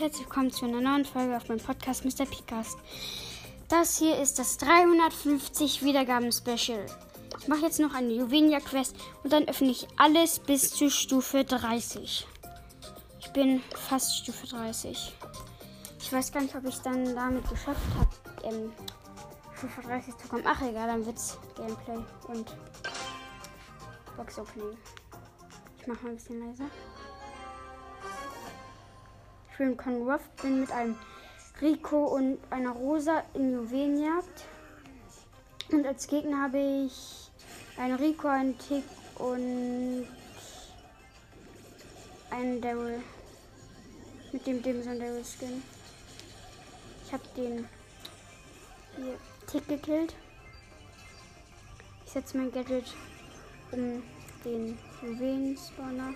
herzlich 0.00 0.24
willkommen 0.24 0.50
zu 0.50 0.64
einer 0.64 0.80
neuen 0.80 1.04
Folge 1.04 1.36
auf 1.36 1.46
meinem 1.50 1.60
Podcast 1.60 2.06
Mr. 2.06 2.24
Picast. 2.24 2.78
Das 3.68 3.98
hier 3.98 4.18
ist 4.18 4.38
das 4.38 4.56
350 4.56 5.84
Wiedergaben-Special. 5.84 6.86
Ich 7.38 7.48
mache 7.48 7.66
jetzt 7.66 7.80
noch 7.80 7.92
eine 7.92 8.10
Juvenia-Quest 8.10 8.96
und 9.22 9.30
dann 9.30 9.46
öffne 9.46 9.68
ich 9.68 9.86
alles 9.98 10.38
bis 10.38 10.70
zu 10.70 10.88
Stufe 10.88 11.44
30. 11.44 12.26
Ich 13.18 13.30
bin 13.32 13.60
fast 13.76 14.16
Stufe 14.16 14.46
30. 14.46 15.12
Ich 15.98 16.10
weiß 16.10 16.32
gar 16.32 16.40
nicht, 16.40 16.56
ob 16.56 16.64
ich 16.64 16.76
es 16.76 16.82
dann 16.82 17.14
damit 17.14 17.46
geschafft 17.50 17.80
habe, 17.98 18.48
ähm, 18.48 18.72
Stufe 19.54 19.82
30 19.82 20.16
zu 20.16 20.28
kommen. 20.28 20.44
Ach 20.46 20.62
egal, 20.62 20.88
dann 20.88 21.04
wird's 21.04 21.36
Gameplay 21.56 22.02
und 22.28 22.56
Box 24.16 24.38
Opening. 24.38 24.78
Ich 25.78 25.86
mache 25.86 26.02
mal 26.04 26.10
ein 26.10 26.16
bisschen 26.16 26.40
leiser. 26.40 26.70
Bin 29.60 29.76
Conruff, 29.76 30.22
bin 30.40 30.60
mit 30.60 30.72
einem 30.72 30.96
Rico 31.60 32.16
und 32.16 32.38
einer 32.48 32.70
Rosa 32.70 33.22
in 33.34 33.52
Juwelenjagd. 33.52 34.46
Und 35.70 35.86
als 35.86 36.06
Gegner 36.06 36.44
habe 36.44 36.86
ich 36.86 37.30
einen 37.76 37.96
Rico, 37.96 38.28
einen 38.28 38.56
Tick 38.56 38.84
und 39.16 40.06
einen 42.30 42.60
Daryl. 42.62 43.02
Mit 44.32 44.46
dem 44.46 44.62
Dimson 44.62 44.98
Daryl 44.98 45.22
Skin. 45.22 45.62
Ich 47.04 47.12
habe 47.12 47.24
den 47.36 47.68
hier 48.96 49.18
Tick 49.46 49.68
gekillt. 49.68 50.14
Ich 52.06 52.12
setze 52.12 52.38
mein 52.38 52.50
Gadget 52.50 52.94
um 53.72 54.02
den 54.42 54.78
Juwelen-Spawner. 55.02 56.14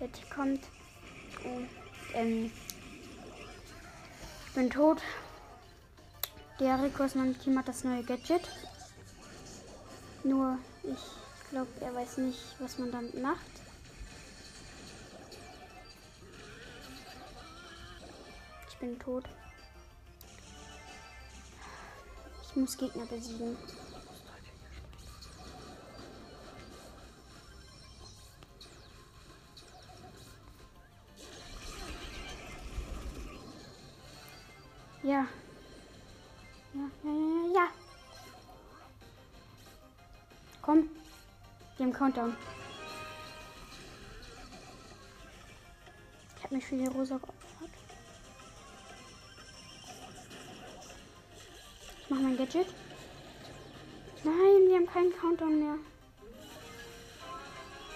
Der 0.00 0.10
Tick 0.10 0.30
kommt. 0.30 0.62
Und, 1.44 1.68
ähm, 2.14 2.50
ich 4.46 4.52
bin 4.54 4.70
tot. 4.70 5.02
Der 6.58 6.82
Rico 6.82 7.04
aus 7.04 7.14
meinem 7.14 7.38
Team 7.38 7.58
hat 7.58 7.68
das 7.68 7.84
neue 7.84 8.02
Gadget. 8.02 8.48
Nur 10.24 10.58
ich 10.82 11.50
glaube, 11.50 11.70
er 11.80 11.94
weiß 11.94 12.18
nicht, 12.18 12.40
was 12.58 12.78
man 12.78 12.90
damit 12.90 13.20
macht. 13.20 13.44
Ich 18.68 18.76
bin 18.78 18.98
tot. 18.98 19.24
Ich 22.42 22.56
muss 22.56 22.76
Gegner 22.76 23.06
besiegen. 23.06 23.56
Ja. 35.06 35.24
Ja, 36.74 36.90
ja, 37.04 37.10
ja, 37.10 37.54
ja. 37.54 37.68
Komm. 40.60 40.90
Wir 41.76 41.86
haben 41.86 41.92
Countdown. 41.92 42.36
Ich 46.36 46.42
habe 46.42 46.54
mich 46.56 46.66
für 46.66 46.76
die 46.76 46.86
Rosa 46.86 47.18
geopfert. 47.18 47.70
Ich 52.02 52.10
mache 52.10 52.22
mein 52.22 52.36
Gadget. 52.36 52.66
Nein, 54.24 54.66
wir 54.66 54.74
haben 54.74 54.86
keinen 54.86 55.16
Countdown 55.16 55.60
mehr. 55.60 55.76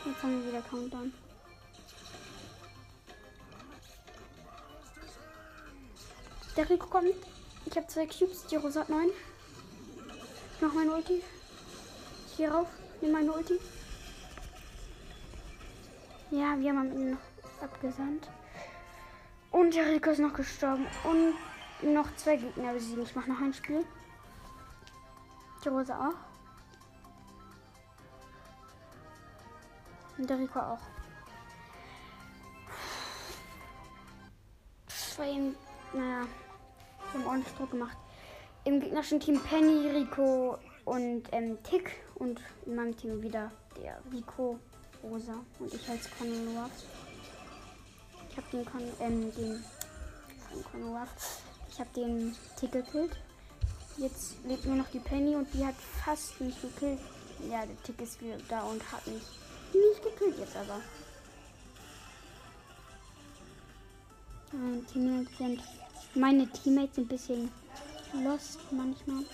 Jetzt 0.06 0.22
haben 0.22 0.44
wir 0.44 0.48
wieder 0.48 0.62
Countdown. 0.62 1.12
Der 6.56 6.68
Rico 6.68 6.86
kommt. 6.86 7.14
Ich 7.66 7.76
habe 7.76 7.86
zwei 7.86 8.06
Cubes. 8.06 8.46
Die 8.46 8.56
Rosa 8.56 8.80
hat 8.80 8.88
neun. 8.88 9.10
Ich 10.54 10.60
mach 10.60 10.72
meine 10.72 10.92
Ulti. 10.92 11.22
Gehe 12.36 12.50
rauf. 12.50 12.68
Nimm 13.00 13.12
meine 13.12 13.32
Ulti. 13.32 13.58
Ja, 16.30 16.58
wir 16.58 16.70
haben 16.70 16.90
Ende 16.90 17.10
noch 17.12 17.62
abgesandt. 17.62 18.28
Und 19.50 19.74
der 19.74 19.86
Rico 19.86 20.10
ist 20.10 20.18
noch 20.18 20.34
gestorben. 20.34 20.86
Und 21.04 21.34
noch 21.94 22.14
zwei 22.16 22.36
Gegner 22.36 22.72
besiegen. 22.72 23.02
Ich 23.02 23.14
mache 23.14 23.30
noch 23.30 23.40
ein 23.40 23.54
Spiel. 23.54 23.84
Die 25.64 25.68
Rosa 25.68 26.08
auch. 26.08 26.14
Und 30.18 30.28
der 30.28 30.38
Rico 30.38 30.58
auch. 30.58 30.80
Eben, 35.22 35.54
naja, 35.92 36.26
wir 37.12 37.20
haben 37.20 37.26
ordentlich 37.26 37.54
Druck 37.54 37.70
gemacht. 37.70 37.96
Im 38.64 38.80
gegnerischen 38.80 39.20
Team 39.20 39.40
Penny, 39.40 39.88
Rico 39.88 40.58
und 40.84 41.22
ähm, 41.32 41.58
Tick. 41.62 41.90
Und 42.16 42.40
in 42.66 42.74
meinem 42.74 42.96
Team 42.96 43.22
wieder 43.22 43.50
der 43.76 43.98
Rico, 44.12 44.58
Rosa 45.02 45.34
und 45.58 45.72
ich 45.72 45.88
als 45.88 46.06
Conor 46.18 46.68
Ich 48.28 48.36
habe 48.36 48.46
den 48.52 48.64
Con, 48.66 48.82
ähm, 49.00 49.32
den 49.34 49.64
Conor 50.70 51.06
Ich 51.70 51.80
habe 51.80 51.90
den 51.96 52.36
Tick 52.56 52.72
gekillt. 52.72 53.16
Jetzt 53.96 54.36
lebt 54.44 54.66
nur 54.66 54.76
noch 54.76 54.88
die 54.88 54.98
Penny 54.98 55.34
und 55.34 55.52
die 55.54 55.64
hat 55.64 55.74
fast 56.04 56.40
mich 56.40 56.60
gekillt. 56.60 57.00
Ja, 57.50 57.64
der 57.64 57.82
Tick 57.82 58.00
ist 58.02 58.20
wieder 58.20 58.36
da 58.48 58.62
und 58.62 58.82
hat 58.92 59.06
mich 59.06 59.22
nicht 59.72 60.02
gekillt 60.02 60.38
jetzt 60.38 60.56
aber. 60.56 60.80
Meine 64.52 64.84
Teammates 64.84 65.38
sind, 65.38 65.62
meine 66.14 66.48
Teammates 66.48 66.96
sind 66.96 67.04
ein 67.04 67.08
bisschen 67.08 67.50
lost 68.24 68.58
manchmal. 68.70 69.24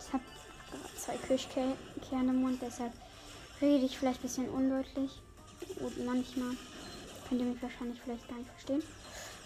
Ich 0.00 0.12
habe 0.12 0.24
zwei 0.96 1.16
Kirschkerne 1.16 1.76
im 2.10 2.42
Mund, 2.42 2.60
deshalb 2.62 2.92
rede 3.60 3.84
ich 3.84 3.98
vielleicht 3.98 4.20
ein 4.20 4.22
bisschen 4.22 4.48
undeutlich. 4.48 5.20
Und 5.80 6.04
manchmal 6.04 6.56
könnt 7.28 7.40
ihr 7.40 7.46
mich 7.46 7.62
wahrscheinlich 7.62 8.00
vielleicht 8.00 8.28
gar 8.28 8.38
nicht 8.38 8.50
verstehen. 8.50 8.82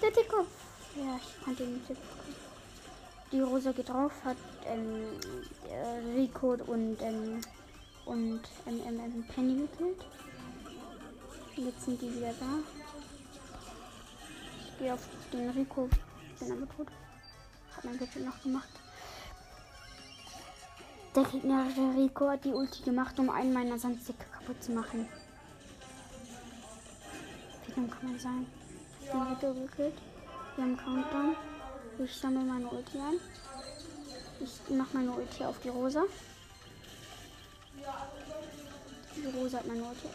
Der 0.02 0.10
Dickkopf. 0.10 0.48
Ja, 0.96 1.16
ich 1.16 1.44
konnte 1.44 1.64
ihn 1.64 1.74
nicht 1.74 1.88
bekommen. 1.88 2.36
Die 3.32 3.40
Rosa 3.40 3.72
geht 3.72 3.88
drauf, 3.88 4.12
hat 4.24 4.36
ähm, 4.66 5.04
äh, 5.68 6.16
Rico 6.16 6.52
und, 6.52 6.96
ähm, 7.02 7.40
und 8.04 8.40
ähm, 8.66 8.80
ähm, 8.86 9.00
ähm, 9.00 9.24
Penny 9.34 9.66
gekillt. 9.66 10.04
Jetzt 11.56 11.84
sind 11.84 12.00
die 12.00 12.14
wieder 12.14 12.32
da. 12.38 12.75
Ich 14.76 14.82
gehe 14.82 14.92
auf 14.92 15.08
den 15.32 15.48
Rico. 15.48 15.88
Bin 16.38 16.52
aber 16.52 16.68
tot. 16.76 16.88
Hab 17.74 17.84
mein 17.84 17.98
Gadget 17.98 18.26
noch 18.26 18.42
gemacht. 18.42 18.68
Der 21.14 21.24
Gegner, 21.24 21.64
der 21.74 22.02
Rico, 22.02 22.28
hat 22.28 22.44
die 22.44 22.52
Ulti 22.52 22.82
gemacht, 22.82 23.18
um 23.18 23.30
einen 23.30 23.54
meiner 23.54 23.78
Sandsticke 23.78 24.26
kaputt 24.30 24.62
zu 24.62 24.72
machen. 24.72 25.08
Wie 27.64 27.72
dumm 27.72 27.90
kann 27.90 28.10
man 28.10 28.18
sein? 28.18 28.46
Den 29.10 29.22
Rico 29.22 29.54
gekillt. 29.54 29.94
Wir 30.56 30.64
haben 30.64 30.76
Countdown. 30.76 31.36
Ich 31.98 32.14
sammle 32.14 32.40
meine 32.40 32.68
Ulti 32.68 32.98
ein. 32.98 33.18
Ich 34.40 34.76
mache 34.76 34.94
meine 34.94 35.12
Ulti 35.12 35.42
auf 35.42 35.58
die 35.60 35.70
Rosa. 35.70 36.02
Die 39.16 39.38
Rosa 39.38 39.56
hat 39.56 39.66
meine 39.68 39.84
Ulti. 39.84 40.08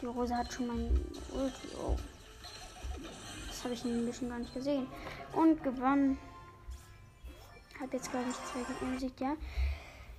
Die 0.00 0.06
Rosa 0.06 0.36
hat 0.36 0.52
schon 0.52 0.68
meine 0.68 0.90
Ulti. 1.32 1.68
Oh. 1.76 1.96
Das 3.48 3.64
habe 3.64 3.74
ich 3.74 3.84
ein 3.84 4.06
bisschen 4.06 4.28
gar 4.28 4.38
nicht 4.38 4.54
gesehen. 4.54 4.86
Und 5.32 5.62
gewonnen. 5.62 6.18
Habe 7.80 7.96
jetzt, 7.96 8.10
glaube 8.10 8.26
ich, 8.30 8.36
zwei 8.36 9.00
Gegner 9.00 9.12
ja. 9.20 9.36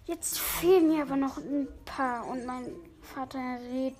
Jetzt 0.05 0.39
fehlen 0.39 0.87
mir 0.87 1.03
aber 1.03 1.15
noch 1.15 1.37
ein 1.37 1.67
paar. 1.85 2.27
Und 2.27 2.45
mein 2.45 2.65
Vater 3.01 3.39
redet 3.71 3.95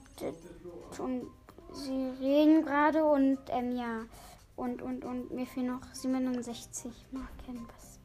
und 0.97 1.27
sie 1.73 2.09
reden 2.19 2.63
gerade 2.63 3.03
und 3.05 3.39
ähm, 3.49 3.77
ja. 3.77 4.05
Und, 4.55 4.81
und, 4.81 5.05
und 5.05 5.31
mir 5.31 5.45
fehlen 5.45 5.67
noch 5.67 5.93
67 5.93 6.91
Marken, 7.11 7.65
was 7.73 7.99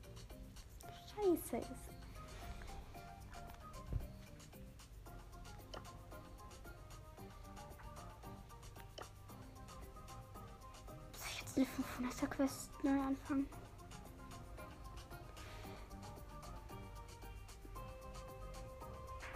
scheiße 1.11 1.57
ist. 1.57 1.84
Eine 11.57 11.67
500er 11.67 12.27
Quest 12.29 12.71
neu 12.83 13.01
anfangen? 13.01 13.47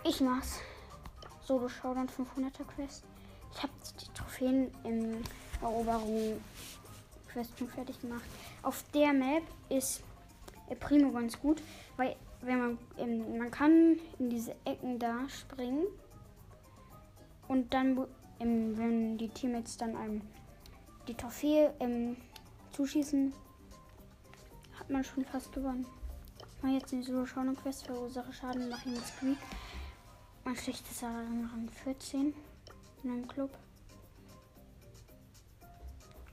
Ich 0.05 0.21
mach's. 0.21 0.61
Solo 1.45 1.69
Showdown 1.69 2.09
500er 2.09 2.65
Quest. 2.65 3.05
Ich 3.55 3.63
habe 3.63 3.73
die 4.01 4.13
Trophäen 4.15 4.71
in 4.85 5.23
Eroberung 5.61 6.41
Quest 7.33 7.59
schon 7.59 7.69
fertig 7.69 8.01
gemacht. 8.01 8.25
Auf 8.63 8.85
der 8.95 9.13
Map 9.13 9.43
ist 9.69 10.03
Primo 10.81 11.11
ganz 11.13 11.39
gut, 11.41 11.63
weil 11.97 12.17
wenn 12.41 12.59
man 12.59 12.79
ähm, 12.99 13.39
man 13.39 13.51
kann 13.51 13.99
in 14.19 14.31
diese 14.31 14.55
Ecken 14.65 14.99
da 14.99 15.29
springen 15.29 15.87
und 17.49 17.73
dann 17.75 18.07
ähm, 18.41 18.77
wenn 18.77 19.19
die 19.19 19.29
Teammates 19.29 19.77
dann 19.77 19.97
einem 19.97 20.23
die 21.09 21.15
Trophäe 21.15 21.75
ähm, 21.81 22.17
zuschießen, 22.73 23.33
hat 24.79 24.91
man 24.91 25.03
schon 25.03 25.25
fast 25.25 25.53
gewonnen. 25.53 25.87
Mache 26.63 26.75
jetzt 26.75 26.93
eine 26.93 27.03
solo 27.03 27.25
shadow 27.25 27.55
quest 27.55 27.87
verursache 27.87 28.33
Schaden, 28.33 28.69
mache 28.69 28.89
ihn 28.89 28.95
mit 28.95 29.07
Squeak. 29.07 29.39
Mein 30.45 30.57
schlechtes 30.57 31.03
Rang 31.03 31.69
14 31.85 32.35
in 33.03 33.11
einem 33.11 33.27
Club. 33.27 33.51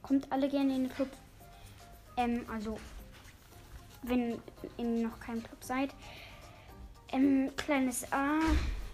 Kommt 0.01 0.31
alle 0.31 0.49
gerne 0.49 0.75
in 0.75 0.83
den 0.83 0.91
Club. 0.93 1.09
Ähm, 2.17 2.45
also, 2.51 2.77
wenn 4.03 4.39
ihr 4.77 5.07
noch 5.07 5.19
kein 5.19 5.41
Club 5.41 5.63
seid. 5.63 5.95
Ähm, 7.11 7.51
kleines 7.55 8.11
A, 8.11 8.39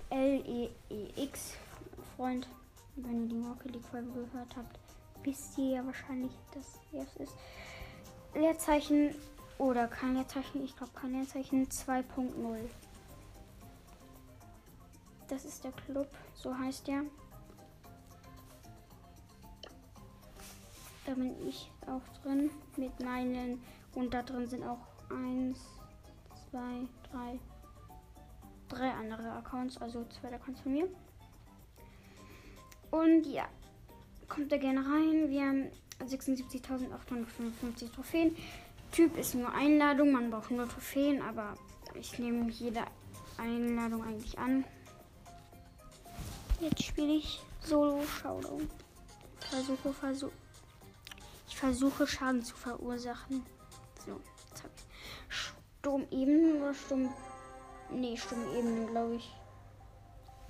L, 0.10 0.44
E, 0.46 0.70
E, 0.90 1.24
X, 1.24 1.56
Freund. 2.16 2.48
Wenn 2.96 3.24
ihr 3.24 3.30
die 3.30 3.48
Rocket 3.48 3.72
League 3.72 3.86
Folge 3.86 4.12
gehört 4.12 4.56
habt, 4.56 4.80
wisst 5.24 5.58
ihr 5.58 5.76
ja 5.76 5.86
wahrscheinlich, 5.86 6.32
dass 6.54 6.80
es 6.94 7.16
ist. 7.18 7.36
Leerzeichen 8.34 9.14
oder 9.58 9.88
kein 9.88 10.16
Leerzeichen, 10.16 10.64
ich 10.64 10.76
glaube 10.76 10.92
kein 10.94 11.12
Leerzeichen 11.12 11.68
2.0. 11.68 12.70
Das 15.28 15.46
ist 15.46 15.64
der 15.64 15.72
Club, 15.72 16.10
so 16.34 16.58
heißt 16.58 16.88
der. 16.88 17.04
Da 21.06 21.14
bin 21.14 21.36
ich 21.48 21.70
auch 21.88 22.22
drin 22.22 22.52
mit 22.78 23.00
meinen 23.04 23.62
und 23.96 24.14
da 24.14 24.22
drin 24.24 24.48
sind 24.48 24.64
auch 24.64 24.80
eins, 25.10 25.60
zwei, 26.50 26.88
drei, 27.12 27.40
drei 28.70 28.92
andere 28.92 29.32
Accounts, 29.34 29.78
also 29.78 30.06
zwei 30.06 30.34
Accounts 30.34 30.62
von 30.62 30.74
mir. 30.74 30.88
Und 32.92 33.26
ja, 33.26 33.48
kommt 34.32 34.52
da 34.52 34.58
gerne 34.58 34.80
rein. 34.80 35.30
Wir 35.30 35.46
haben 35.46 35.72
76.855 36.00 37.92
Trophäen. 37.94 38.36
Typ 38.92 39.18
ist 39.18 39.36
nur 39.36 39.54
Einladung, 39.54 40.12
man 40.12 40.32
braucht 40.32 40.52
nur 40.52 40.68
Trophäen, 40.68 41.22
aber 41.22 41.54
ich 41.96 42.18
nehme 42.18 42.50
jede 42.50 42.84
Einladung 43.38 44.04
eigentlich 44.04 44.40
an. 44.40 44.64
Jetzt 46.62 46.84
spiele 46.84 47.14
ich 47.16 47.42
Solo 47.62 48.04
Showdown. 48.04 48.70
Versuche, 49.40 49.94
versuche. 49.94 50.32
Ich 51.48 51.58
versuche 51.58 52.08
Schaden 52.08 52.44
zu 52.44 52.56
verursachen. 52.56 53.46
So, 54.06 54.22
jetzt 54.50 54.64
habe 54.64 54.74
ich 54.78 55.36
Sturm 55.36 56.08
eben 56.12 56.62
oder 56.62 56.74
Sturm. 56.74 57.14
Nee, 57.90 58.16
Sturm 58.16 58.46
eben, 58.56 58.88
glaube 58.88 59.16
ich. 59.16 59.30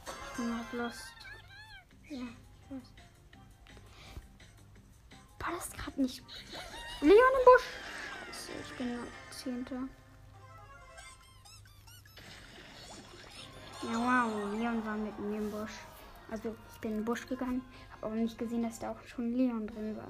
Ich 0.06 0.38
bin 0.38 0.56
halt 0.56 0.74
lost. 0.74 1.14
Ja, 2.10 2.28
War 5.42 5.52
das 5.56 5.72
gerade 5.72 6.02
nicht. 6.02 6.24
Leon 7.02 7.12
im 7.12 7.46
Busch! 7.46 7.66
Scheiße, 8.28 8.52
ich 8.64 8.78
bin 8.78 9.00
Zehnter. 9.30 9.88
Ja, 13.84 13.98
wow, 13.98 14.54
Leon 14.54 14.86
war 14.86 14.96
mit 14.96 15.18
mir 15.20 15.38
im 15.38 15.52
Busch. 15.52 15.72
Also, 16.30 16.56
ich 16.74 16.80
bin 16.80 16.92
in 16.92 16.98
den 17.00 17.06
Busch 17.06 17.28
gegangen, 17.28 17.64
habe 17.94 18.08
aber 18.08 18.16
nicht 18.16 18.38
gesehen, 18.38 18.64
dass 18.64 18.80
da 18.80 18.92
auch 18.92 19.08
schon 19.08 19.34
Leon 19.34 19.68
drin 19.68 19.98
war. 19.98 20.08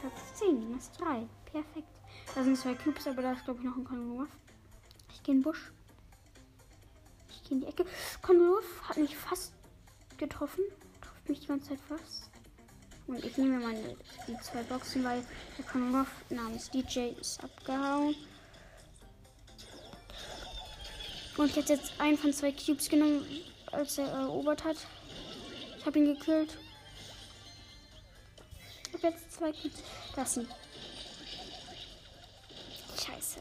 Platz 0.00 0.34
10, 0.34 0.72
das 0.74 0.84
ist 0.84 1.00
3. 1.00 1.26
Perfekt. 1.50 1.88
Da 2.34 2.44
sind 2.44 2.56
zwei 2.56 2.74
Cubes, 2.74 3.06
aber 3.06 3.22
da 3.22 3.32
ist, 3.32 3.44
glaube 3.44 3.60
ich, 3.60 3.64
noch 3.64 3.76
ein 3.76 3.84
Konwurf. 3.84 4.28
Ich 5.10 5.22
gehe 5.22 5.34
in 5.34 5.40
den 5.40 5.44
Busch. 5.44 5.72
Ich 7.30 7.42
gehe 7.42 7.52
in 7.56 7.60
die 7.62 7.66
Ecke. 7.66 7.84
Konwurf 8.22 8.82
hat 8.88 8.98
mich 8.98 9.16
fast 9.16 9.54
getroffen. 10.18 10.62
Trifft 11.00 11.28
mich 11.28 11.40
die 11.40 11.46
ganze 11.46 11.70
Zeit 11.70 11.80
fast. 11.80 12.27
Und 13.08 13.24
ich 13.24 13.36
nehme 13.38 13.58
meine 13.58 13.96
die 14.26 14.38
zwei 14.42 14.62
Boxen, 14.64 15.02
weil 15.02 15.24
der 15.56 15.64
Konwurf 15.64 16.08
namens 16.28 16.70
DJ 16.70 17.12
ist 17.18 17.42
abgehauen. 17.42 18.14
Und 21.38 21.50
ich 21.50 21.56
hätte 21.56 21.72
jetzt 21.72 21.98
einen 21.98 22.18
von 22.18 22.32
zwei 22.34 22.52
Cubes 22.52 22.88
genommen, 22.88 23.24
als 23.72 23.96
er 23.96 24.08
erobert 24.08 24.62
hat. 24.62 24.76
Ich 25.78 25.86
habe 25.86 25.98
ihn 25.98 26.14
gekillt. 26.14 26.58
Ich 28.88 28.94
habe 28.94 29.14
jetzt 29.14 29.32
zwei 29.32 29.52
Cubes. 29.52 29.82
Das 30.14 30.34
sind. 30.34 30.48
Scheiße. 32.94 33.40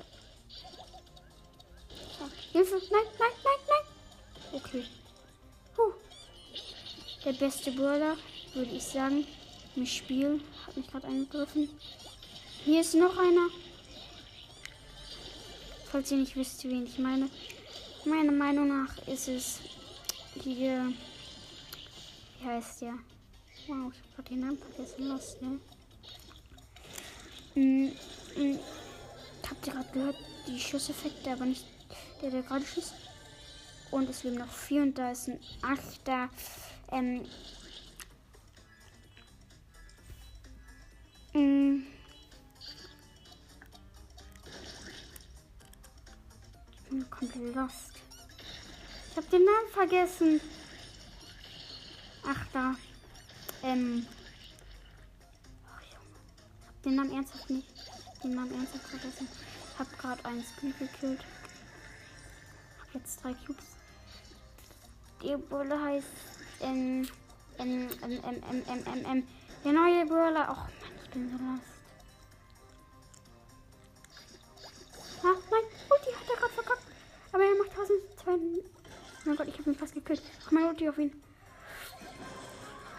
Hilfe! 2.54 2.82
Nein, 2.90 3.02
nein, 3.20 3.32
nein, 3.44 3.60
nein! 3.68 4.62
Okay. 4.62 4.86
Puh. 5.76 5.94
Der 7.26 7.34
beste 7.34 7.72
Brawler, 7.72 8.16
würde 8.54 8.72
ich 8.72 8.84
sagen, 8.84 9.28
im 9.78 9.86
Spiel. 9.86 10.42
Hat 10.66 10.76
mich 10.76 10.88
gerade 10.88 11.08
angegriffen. 11.08 11.70
Hier 12.66 12.82
ist 12.82 12.96
noch 12.96 13.18
einer. 13.18 13.48
Falls 15.92 16.12
ihr 16.12 16.18
nicht 16.18 16.36
wisst, 16.36 16.64
wen 16.66 16.86
ich 16.86 17.00
meine. 17.00 17.30
Meiner 18.06 18.32
Meinung 18.32 18.68
nach 18.68 19.08
ist 19.08 19.28
es 19.28 19.60
hier. 20.44 20.92
Wie 22.40 22.46
heißt 22.46 22.82
der? 22.82 22.94
Wow, 23.68 23.92
ich 23.94 24.00
habe 24.00 24.14
gerade 24.16 24.30
den 24.30 24.40
Namen 24.42 24.58
vergessen. 24.58 25.10
Was, 25.10 25.42
ne? 25.42 25.60
Mm, 27.56 27.92
mm. 28.36 28.60
Habt 29.50 29.68
ihr 29.68 29.74
gerade 29.74 29.90
gehört? 29.94 30.18
Die 30.48 30.60
Schusseffekte, 30.60 31.32
aber 31.32 31.46
nicht 31.46 31.66
der, 32.22 32.32
der 32.32 32.44
gerade 32.44 32.66
schießt. 32.66 32.94
Und 33.92 34.10
es 34.10 34.24
leben 34.24 34.38
noch 34.38 34.52
vier 34.52 34.82
und 34.82 34.98
da 34.98 35.12
ist 35.12 35.30
ein 35.30 35.40
achter. 35.62 36.30
Ähm, 36.92 37.26
Ich 41.38 41.44
bin 46.90 47.08
komplett 47.12 47.56
lost. 47.56 47.92
Ich 49.12 49.18
habe 49.18 49.28
den 49.28 49.46
Namen 49.46 49.70
vergessen. 49.72 50.42
Ach 52.26 52.44
da. 52.52 52.76
Ähm. 53.62 54.08
Oh, 55.64 55.80
Junge. 55.94 56.18
Ich 56.60 56.68
hab 56.68 56.82
den 56.82 56.96
Namen 56.96 57.14
ernsthaft 57.14 57.50
nicht. 57.52 57.68
Den 58.24 58.34
Namen 58.34 58.54
ernsthaft 58.56 58.88
vergessen. 58.88 59.28
Ich 59.74 59.80
hab 59.80 60.00
gerade 60.00 60.26
einen 60.26 60.44
Skin 60.44 60.74
gekillt. 60.80 61.24
Hab 62.80 62.96
jetzt 62.96 63.24
drei 63.24 63.36
Cubes. 63.46 63.66
Die 65.22 65.36
Bulle 65.38 65.80
heißt. 65.80 66.08
Ähm. 66.62 67.08
Ähm, 67.60 67.90
ähm, 68.02 68.12
ähm, 68.24 68.44
ähm, 68.50 68.64
ähm, 68.68 68.84
ähm, 68.88 69.06
ähm. 69.06 69.28
Der 69.64 69.74
neue 69.74 70.06
Brawler. 70.06 70.48
Oh 70.50 70.56
Mann, 70.56 70.97
so 71.26 71.38
lost. 71.38 71.78
Ah, 75.24 75.36
nein. 75.52 75.64
Die 76.06 76.16
hat 76.16 76.30
er 76.30 76.36
gerade 76.38 76.54
verkackt. 76.54 76.84
Aber 77.32 77.44
er 77.44 77.56
macht 77.58 77.72
1200. 77.72 78.66
Oh 78.66 79.30
mein 79.30 79.36
Gott, 79.36 79.48
ich 79.48 79.58
habe 79.58 79.70
ihn 79.70 79.76
fast 79.76 79.94
gekillt. 79.94 80.22
Ach, 80.46 80.52
mein 80.52 80.66
Ulti 80.66 80.88
auf 80.90 80.98
ihn. 80.98 81.22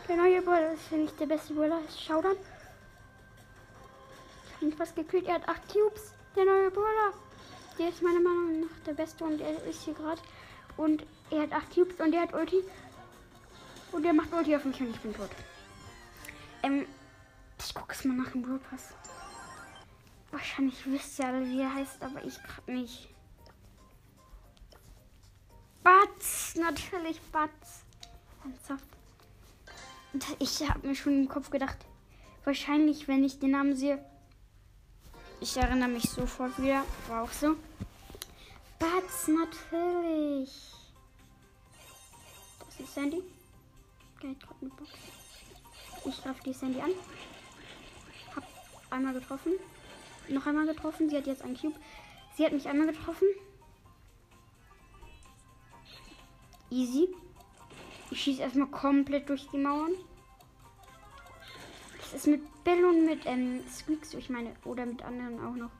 Der 0.08 0.16
neue 0.16 0.42
Brawler 0.42 0.72
ist 0.72 0.90
nicht 0.92 1.18
der 1.20 1.26
beste 1.26 1.54
Brawler. 1.54 1.80
Showdown. 1.88 2.37
Ich 4.46 4.54
habe 4.54 4.64
ihn 4.66 4.72
fast 4.72 4.96
gekillt. 4.96 5.26
Er 5.26 5.34
hat 5.34 5.48
8 5.48 5.72
Cubes. 5.72 6.12
Der 6.34 6.44
neue 6.44 6.70
Brawler. 6.70 7.12
Der 7.78 7.88
ist 7.90 8.02
meiner 8.02 8.20
Meinung 8.20 8.60
nach 8.60 8.84
der 8.87 8.94
beste 8.94 9.25
und 9.25 9.40
er 9.40 9.64
ist 9.64 9.82
hier 9.82 9.94
gerade. 9.94 10.20
Und 10.76 11.06
er 11.30 11.42
hat 11.42 11.52
8 11.52 11.75
Cubes 11.75 12.00
und 12.00 12.12
er 12.12 12.22
hat 12.22 12.34
Ulti. 12.34 12.64
Und 13.92 14.04
er 14.04 14.12
macht 14.12 14.32
Ulti 14.32 14.56
auf 14.56 14.64
mich 14.64 14.80
und 14.80 14.90
ich 14.90 15.00
bin 15.00 15.14
tot. 15.14 15.30
Ähm, 16.62 16.87
ich 17.59 17.75
gucke 17.75 17.93
es 17.93 18.05
mal 18.05 18.17
nach 18.17 18.33
dem 18.33 18.43
Brawl 18.43 18.59
Pass. 18.59 18.95
Wahrscheinlich 20.31 20.85
wisst 20.87 21.19
ihr 21.19 21.27
alle, 21.27 21.45
wie 21.47 21.61
er 21.61 21.75
heißt, 21.75 22.03
aber 22.03 22.23
ich 22.25 22.43
gerade 22.43 22.73
nicht. 22.73 23.09
Batz, 25.83 26.55
natürlich 26.57 27.21
Batz. 27.33 27.85
Ernsthaft. 28.45 28.85
Ich 30.38 30.69
habe 30.69 30.87
mir 30.87 30.95
schon 30.95 31.23
im 31.23 31.29
Kopf 31.29 31.50
gedacht, 31.50 31.79
wahrscheinlich, 32.45 33.09
wenn 33.09 33.25
ich 33.25 33.38
den 33.38 33.53
Namen 33.53 33.77
sehe, 33.77 34.05
ich 35.41 35.57
erinnere 35.57 35.88
mich 35.88 36.11
sofort 36.11 36.61
wieder, 36.61 36.85
war 37.09 37.23
auch 37.23 37.33
so. 37.33 37.57
Batz, 38.79 39.29
natürlich. 39.29 40.73
Das 42.67 42.81
ist 42.81 42.95
Sandy. 42.95 43.23
Ich 46.05 46.23
greife 46.23 46.43
die 46.45 46.53
Sandy 46.53 46.81
an. 46.81 46.91
Einmal 48.90 49.14
getroffen. 49.14 49.52
Noch 50.28 50.47
einmal 50.47 50.66
getroffen. 50.66 51.09
Sie 51.09 51.16
hat 51.16 51.26
jetzt 51.26 51.42
einen 51.42 51.57
Cube. 51.57 51.78
Sie 52.37 52.45
hat 52.45 52.52
mich 52.52 52.68
einmal 52.68 52.87
getroffen. 52.87 53.26
Easy. 56.71 57.09
Ich 58.11 58.23
schieße 58.23 58.42
erstmal 58.42 58.68
komplett 58.68 59.28
durch 59.28 59.49
die 59.49 59.59
Mauern. 59.59 59.92
Das 61.99 62.14
ist 62.14 62.26
mit 62.26 62.42
Bill 62.64 62.85
und 62.85 63.04
mit 63.04 63.26
ähm, 63.26 63.61
Squeaks, 63.71 64.14
ich 64.14 64.30
meine, 64.30 64.54
oder 64.64 64.87
mit 64.87 65.02
anderen 65.02 65.45
auch 65.45 65.54
noch. 65.54 65.71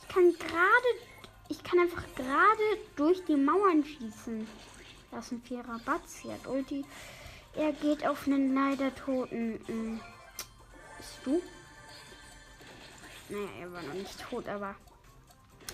Ich 0.00 0.08
kann 0.08 0.32
gerade, 0.32 0.88
ich 1.48 1.62
kann 1.62 1.78
einfach 1.78 2.02
gerade 2.16 2.78
durch 2.96 3.24
die 3.24 3.36
Mauern 3.36 3.84
schießen. 3.84 4.46
Da 5.10 5.18
ist 5.18 5.30
ein 5.30 5.42
vierer 5.42 5.78
Batz, 5.84 6.18
hier 6.18 6.32
hat 6.32 6.46
Ulti. 6.46 6.84
Er 7.54 7.72
geht 7.72 8.06
auf 8.06 8.26
einen 8.26 8.54
leider 8.54 8.94
Toten. 8.94 9.60
Hm. 9.66 10.00
Bist 10.96 11.26
Naja, 13.32 13.48
er 13.60 13.72
war 13.72 13.80
noch 13.80 13.94
nicht 13.94 14.20
tot, 14.20 14.46
aber 14.46 14.74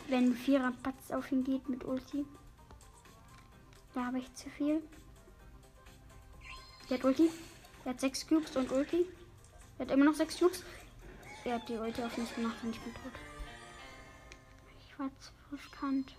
wenn 0.07 0.27
ein 0.27 0.35
Vierer 0.35 0.73
Batz 0.85 1.11
auf 1.11 1.33
ihn 1.33 1.43
geht 1.43 1.69
mit 1.69 1.85
Ulti, 1.85 2.25
da 3.95 4.07
habe 4.07 4.21
ich 4.21 4.33
zu 4.35 4.49
viel. 4.49 4.81
Der 6.89 6.99
hat 6.99 7.05
Ulti. 7.05 7.29
Er 7.85 7.95
hat 7.95 8.01
sechs 8.01 8.25
Cubes 8.29 8.55
und 8.57 8.71
Ulti. 8.71 9.07
Er 9.77 9.87
hat 9.87 9.93
immer 9.93 10.05
noch 10.05 10.15
sechs 10.15 10.39
Cubes. 10.39 10.63
Er 11.45 11.57
hat 11.57 11.69
die 11.69 11.77
Ulti 11.77 12.01
auf 12.01 12.17
mich 12.17 12.33
gemacht 12.33 12.57
und 12.63 12.71
ich 12.71 12.81
bin 12.81 12.95
tot. 12.95 13.13
Ich 14.87 14.99
war 15.01 15.11
zu 15.19 15.33
riskant. 15.53 16.15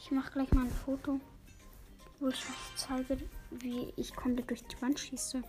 Ich 0.00 0.10
mache 0.10 0.32
gleich 0.32 0.50
mal 0.52 0.64
ein 0.64 0.72
Foto, 0.72 1.20
wo 2.20 2.28
ich 2.28 2.36
euch 2.36 2.76
zeige, 2.76 3.18
wie 3.50 3.92
ich 3.96 4.16
komplett 4.16 4.48
durch 4.48 4.64
die 4.64 4.80
Wand 4.80 4.98
schieße. 4.98 5.42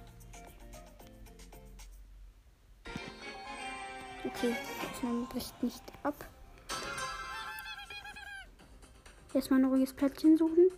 Okay, 4.36 4.56
Aufnahme 4.84 5.26
bricht 5.26 5.64
nicht 5.64 5.82
ab. 6.04 6.14
Erstmal 9.34 9.60
ein 9.60 9.66
ruhiges 9.66 9.92
Plätzchen 9.92 10.38
suchen. 10.38 10.70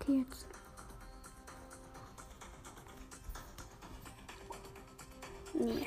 Okay, 0.00 0.24
jetzt. 0.26 0.46
Nee. 5.54 5.86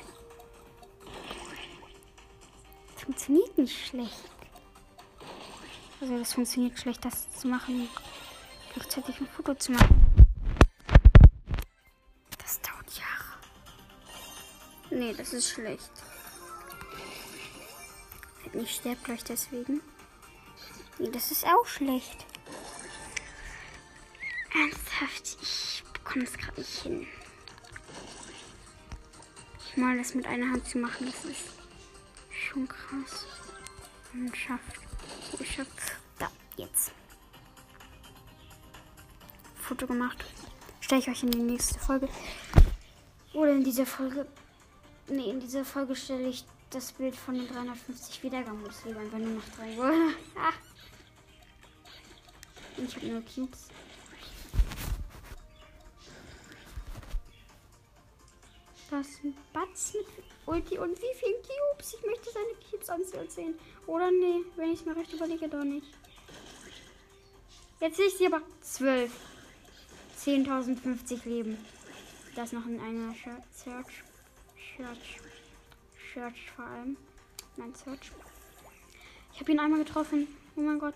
Funktioniert 2.96 3.58
nicht 3.58 3.86
schlecht. 3.86 4.30
Also 6.00 6.18
das 6.18 6.32
funktioniert 6.32 6.78
schlecht, 6.78 7.04
das 7.04 7.30
zu 7.30 7.46
machen. 7.46 7.88
Gleichzeitig 8.72 9.20
ein 9.20 9.26
Foto 9.26 9.54
zu 9.54 9.72
machen. 9.72 10.25
Nee, 14.96 15.12
das 15.12 15.34
ist 15.34 15.50
schlecht. 15.50 15.90
Ich 18.54 18.76
sterbe 18.76 19.00
gleich 19.04 19.22
deswegen. 19.24 19.82
Nee, 20.98 21.10
das 21.10 21.30
ist 21.30 21.44
auch 21.44 21.66
schlecht. 21.66 22.24
Ernsthaft, 24.54 25.36
ich 25.42 25.84
bekomme 25.92 26.24
es 26.24 26.32
gerade 26.32 26.60
nicht 26.60 26.82
hin. 26.82 27.06
Ich 29.58 29.76
mal 29.76 29.98
das 29.98 30.14
mit 30.14 30.24
einer 30.24 30.50
Hand 30.50 30.66
zu 30.66 30.78
machen, 30.78 31.12
das 31.12 31.26
ist 31.26 31.44
schon 32.30 32.66
krass. 32.66 33.26
Und 34.14 34.34
schafft. 34.34 34.80
Ich 35.38 35.56
schafft. 35.56 35.98
Da, 36.18 36.30
jetzt. 36.56 36.92
Foto 39.60 39.86
gemacht. 39.86 40.24
Stelle 40.80 41.02
ich 41.02 41.08
euch 41.10 41.22
in 41.22 41.32
die 41.32 41.38
nächste 41.42 41.78
Folge. 41.78 42.08
Oder 43.34 43.52
in 43.52 43.62
dieser 43.62 43.84
Folge. 43.84 44.26
Nee, 45.08 45.30
in 45.30 45.40
dieser 45.40 45.64
Folge 45.64 45.94
stelle 45.94 46.28
ich 46.28 46.44
das 46.70 46.92
Bild 46.92 47.14
von 47.14 47.34
den 47.34 47.46
350 47.48 48.22
Wiedergaben. 48.22 48.64
Das 48.64 48.84
lieber 48.84 49.00
einfach 49.00 49.18
nur 49.18 49.34
noch 49.34 49.48
drei. 49.56 49.76
Ah. 50.36 50.52
Ich 52.78 52.94
habe 52.94 53.06
nur 53.06 53.22
Cubes. 53.22 53.68
Das 58.90 59.08
ist 59.08 59.24
ein 59.24 59.34
Batzen 59.54 60.00
mit 60.14 60.26
Ulti 60.44 60.78
und 60.78 60.98
wie 60.98 61.14
viele 61.18 61.36
Cubes? 61.36 61.94
Ich 61.94 62.04
möchte 62.04 62.30
seine 62.30 62.52
Cubes 62.70 62.90
anzählen 62.90 63.30
sehen. 63.30 63.54
Oder 63.86 64.10
nee, 64.10 64.42
wenn 64.56 64.72
ich 64.72 64.80
es 64.80 64.86
mir 64.86 64.94
recht 64.94 65.10
überlege, 65.10 65.48
doch 65.48 65.64
nicht. 65.64 65.86
Jetzt 67.80 67.96
sehe 67.96 68.06
ich 68.06 68.18
sie 68.18 68.26
aber 68.26 68.42
12. 68.60 69.10
10.050 70.18 71.26
Leben. 71.26 71.58
Das 72.34 72.52
noch 72.52 72.66
in 72.66 72.78
einer 72.78 73.14
Search. 73.54 74.04
Search. 74.76 75.20
Search 76.12 76.50
vor 76.54 76.66
allem. 76.66 76.96
Nein, 77.56 77.74
Search. 77.74 78.12
Ich 79.32 79.40
habe 79.40 79.52
ihn 79.52 79.60
einmal 79.60 79.82
getroffen. 79.82 80.28
Oh 80.54 80.60
mein 80.60 80.78
Gott. 80.78 80.94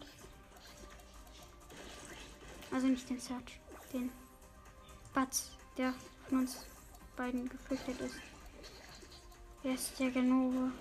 Also 2.70 2.86
nicht 2.86 3.08
den 3.08 3.20
Search. 3.20 3.58
Den 3.92 4.10
Batz, 5.14 5.50
der 5.76 5.94
von 6.28 6.40
uns 6.40 6.64
beiden 7.16 7.48
geflüchtet 7.48 8.00
ist. 8.00 8.16
Wer 9.62 9.74
ist 9.74 9.98
der 9.98 10.10
Genove? 10.10 10.72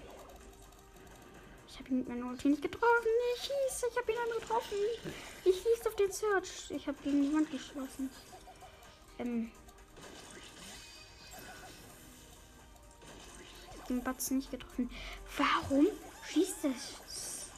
Ich 1.68 1.79
habe 1.79 1.89
ihn 1.89 2.00
mit 2.00 2.10
meiner 2.10 2.27
Ulti 2.27 2.50
nicht 2.50 2.62
getroffen. 2.62 3.08
Ich 3.36 3.41
schieße. 3.41 3.88
Ich 3.91 3.98
habe 3.98 4.12
ihn 4.12 4.18
einmal 4.18 4.39
getroffen. 4.39 4.77
Ich 5.46 5.56
schieße 5.56 5.89
auf 5.89 5.96
den 5.96 6.12
Search. 6.12 6.72
Ich 6.72 6.88
habe 6.88 6.98
gegen 7.03 7.24
die 7.24 7.34
Wand 7.34 7.50
geschossen. 7.50 8.10
Ähm. 9.18 9.51
Den 13.89 14.03
Batz 14.03 14.29
nicht 14.29 14.51
getroffen. 14.51 14.89
Warum 15.38 15.88
schießt 16.27 16.63
das 16.63 17.50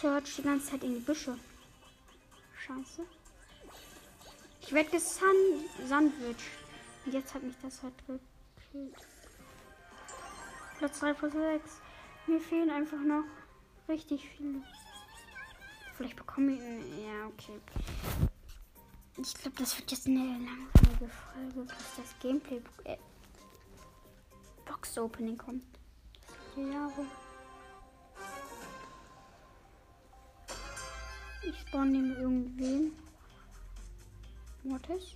Search 0.00 0.36
die 0.36 0.42
ganze 0.42 0.70
Zeit 0.70 0.84
in 0.84 0.94
die 0.94 1.00
Büsche? 1.00 1.36
Scheiße. 2.64 3.02
Ich 4.60 4.72
werde 4.72 4.90
gesandwich. 4.90 6.44
Und 7.04 7.12
jetzt 7.12 7.34
hat 7.34 7.42
mich 7.42 7.56
das 7.60 7.82
halt 7.82 7.94
gekillt. 8.06 8.94
Platz 10.78 11.00
3 11.00 11.14
von 11.14 11.30
6. 11.30 11.80
Mir 12.26 12.40
fehlen 12.40 12.70
einfach 12.70 13.00
noch 13.00 13.24
richtig 13.88 14.28
viele. 14.36 14.62
Vielleicht 15.96 16.16
bekomme 16.16 16.52
ich. 16.52 16.60
Ja, 17.04 17.26
okay. 17.26 17.60
Ich 19.16 19.34
glaube, 19.34 19.56
das 19.58 19.78
wird 19.78 19.90
jetzt 19.90 20.06
eine 20.06 20.18
langweilige 20.18 21.08
Folge, 21.08 21.60
bis 21.60 21.96
das 21.96 22.18
Gameplay 22.20 22.60
äh, 22.84 22.96
Box 24.74 24.98
Opening 24.98 25.38
kommt. 25.38 25.64
Jahre. 26.56 27.06
Ich 31.42 31.60
spawn 31.60 31.92
neben 31.92 32.16
irgendwen. 32.16 32.92
Mortis? 34.64 35.14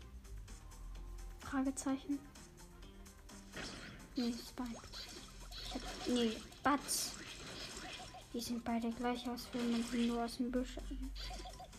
Fragezeichen. 1.40 2.20
Nee, 4.14 4.32
Spike. 4.32 4.80
Ich 5.50 5.74
hab, 5.74 5.82
nee, 6.06 6.36
Batz. 6.62 7.14
Die 8.32 8.40
sind 8.40 8.64
beide 8.64 8.92
gleich 8.92 9.28
aus, 9.28 9.48
wenn 9.52 9.72
man 9.72 9.82
sie 9.82 10.06
nur 10.06 10.22
aus 10.24 10.36
dem 10.36 10.52
Busch. 10.52 10.76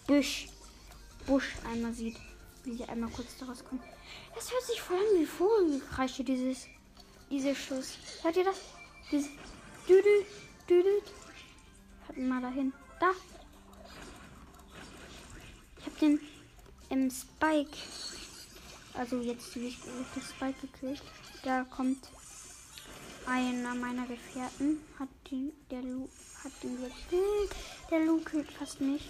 Busch. 0.05 0.49
Busch 1.25 1.55
einmal 1.65 1.93
sieht. 1.93 2.17
Wie 2.65 2.75
sie 2.75 2.83
einmal 2.83 3.09
kurz 3.11 3.37
daraus 3.37 3.63
kommen. 3.63 3.81
Das 4.35 4.51
hört 4.51 4.63
sich 4.63 4.81
voll 4.81 4.97
an 4.97 5.21
wie 5.21 5.25
Vogelkreische, 5.25 6.25
dieses. 6.25 6.67
Dieser 7.29 7.53
Schuss. 7.53 7.97
Hört 8.23 8.37
ihr 8.37 8.43
das? 8.43 8.57
Dieses. 9.11 9.29
Düdel. 9.87 10.25
Düdel. 10.69 11.01
Hat 12.07 12.17
mal 12.17 12.41
dahin. 12.41 12.73
Da. 12.99 13.11
Ich 15.77 15.85
hab 15.85 15.99
den 15.99 16.19
im 16.89 17.09
Spike. 17.11 17.77
Also 18.93 19.21
jetzt 19.21 19.53
die 19.55 19.61
wichtige 19.61 19.93
Spike 20.21 20.67
gekriegt. 20.67 21.03
Da 21.43 21.63
kommt 21.63 22.09
einer 23.25 23.75
meiner 23.75 24.07
Gefährten. 24.07 24.81
Hat 24.97 25.09
den, 25.29 25.53
der 25.69 25.81
Lu 25.83 26.09
hat 26.43 26.51
den 26.63 26.77
gekillt. 26.77 27.55
Der 27.91 27.99
Lu 28.05 28.19
killt 28.21 28.51
fast 28.51 28.81
nicht. 28.81 29.09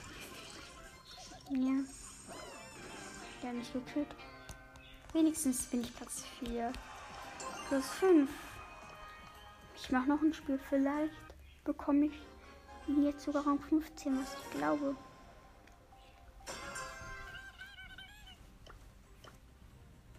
Ja. 1.49 1.83
Der 3.41 3.49
hat 3.49 3.55
mich 3.55 3.71
gekillt. 3.71 4.09
Wenigstens 5.13 5.63
bin 5.63 5.81
ich 5.81 5.95
Platz 5.95 6.23
4. 6.39 6.71
Plus 7.69 7.85
5. 7.99 8.27
Ich 9.75 9.91
mache 9.91 10.09
noch 10.09 10.19
ein 10.23 10.33
Spiel. 10.33 10.59
Vielleicht 10.69 11.13
bekomme 11.63 12.07
ich 12.07 12.13
jetzt 13.05 13.25
sogar 13.25 13.45
Rang 13.45 13.59
15, 13.59 14.19
was 14.19 14.33
ich 14.33 14.57
glaube. 14.57 14.95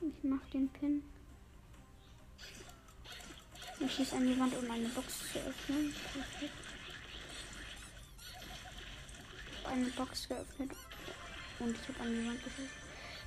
Ich 0.01 0.23
mach 0.23 0.47
den 0.53 0.69
Pin. 0.69 1.03
Ich 3.81 3.97
schieße 3.97 4.15
an 4.15 4.29
die 4.29 4.39
Wand, 4.39 4.57
um 4.57 4.71
eine 4.71 4.89
Box 4.91 5.33
zu 5.33 5.41
öffnen. 5.41 5.93
Perfekt. 6.13 6.55
Eine 9.65 9.87
Box 9.87 10.29
geöffnet 10.29 10.71
und 11.59 11.77
ich 11.77 11.89
habe 11.89 12.01
an 12.01 12.13
die 12.13 12.29
Wand 12.29 12.45
geschossen. 12.45 12.80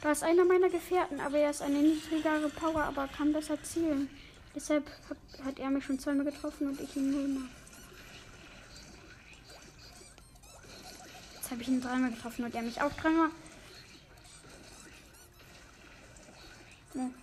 Da 0.03 0.12
ist 0.12 0.22
einer 0.22 0.43
meiner 0.43 0.69
Gefährten, 0.69 1.22
aber 1.22 1.38
er 1.38 1.51
ist 1.51 1.62
eine 1.62 1.77
niedrigere 1.77 2.50
Power, 2.50 2.83
aber 2.83 3.07
kann 3.07 3.31
besser 3.31 3.63
zielen. 3.63 4.10
Deshalb 4.53 4.86
hat, 5.10 5.45
hat 5.45 5.60
er 5.60 5.69
mich 5.69 5.86
schon 5.86 5.98
zweimal 5.98 6.25
getroffen 6.25 6.67
und 6.67 6.81
ich 6.81 6.93
ihn 6.98 7.10
nullmal. 7.10 7.50
Jetzt 11.36 11.51
habe 11.51 11.62
ich 11.62 11.69
ihn 11.69 11.79
dreimal 11.79 12.12
getroffen 12.12 12.43
und 12.43 12.53
er 12.53 12.63
mich 12.63 12.81
auch 12.81 12.91
dreimal. 12.91 13.29
Ne. 16.95 17.13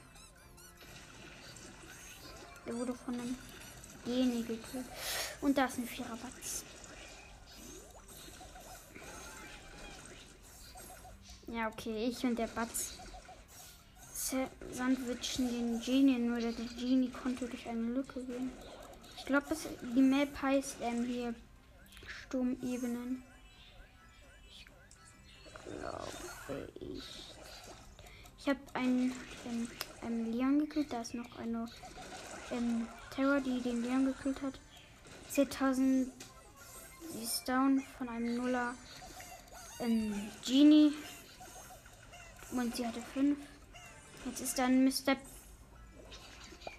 Der 2.66 2.74
wurde 2.76 2.94
von 2.94 3.12
einem 3.12 3.36
Genie 4.06 4.42
gekillt. 4.42 4.86
Und 5.42 5.58
da 5.58 5.66
ist 5.66 5.76
ein 5.76 5.86
Viererbatz. 5.86 6.64
Ja, 11.52 11.68
okay, 11.68 12.06
ich 12.08 12.24
und 12.24 12.38
der 12.38 12.46
Batz 12.46 12.94
sandwichen 14.72 15.48
den 15.48 15.80
Genie, 15.80 16.18
nur 16.18 16.38
der 16.38 16.52
Genie 16.52 17.10
konnte 17.10 17.46
durch 17.46 17.66
eine 17.68 17.80
Lücke 17.80 18.22
gehen. 18.22 18.52
Ich 19.16 19.24
glaube, 19.24 19.56
die 19.94 20.00
Map 20.00 20.28
heißt 20.40 20.76
ähm, 20.82 21.04
hier 21.04 21.34
Sturmebenen. 22.06 23.22
Ich 24.48 24.66
glaube, 25.66 26.68
ich. 26.80 27.34
Ich 28.38 28.48
habe 28.48 28.60
einen, 28.74 29.12
ähm, 29.46 29.68
einen 30.02 30.32
Leon 30.32 30.60
gekillt. 30.60 30.92
Da 30.92 31.00
ist 31.00 31.14
noch 31.14 31.38
eine 31.38 31.68
ähm, 32.52 32.86
Terror, 33.14 33.40
die 33.40 33.60
den 33.60 33.82
Leon 33.82 34.06
gekillt 34.06 34.40
hat. 34.42 34.60
10.000 35.32 36.06
Sie 37.12 37.24
ist 37.24 37.48
down 37.48 37.82
von 37.98 38.08
einem 38.08 38.36
Nuller 38.36 38.74
ähm, 39.80 40.14
Genie. 40.46 40.92
Und 42.52 42.76
sie 42.76 42.86
hatte 42.86 43.00
5. 43.14 43.38
Jetzt 44.26 44.40
ist 44.40 44.58
dann 44.58 44.84
Mr. 44.84 45.16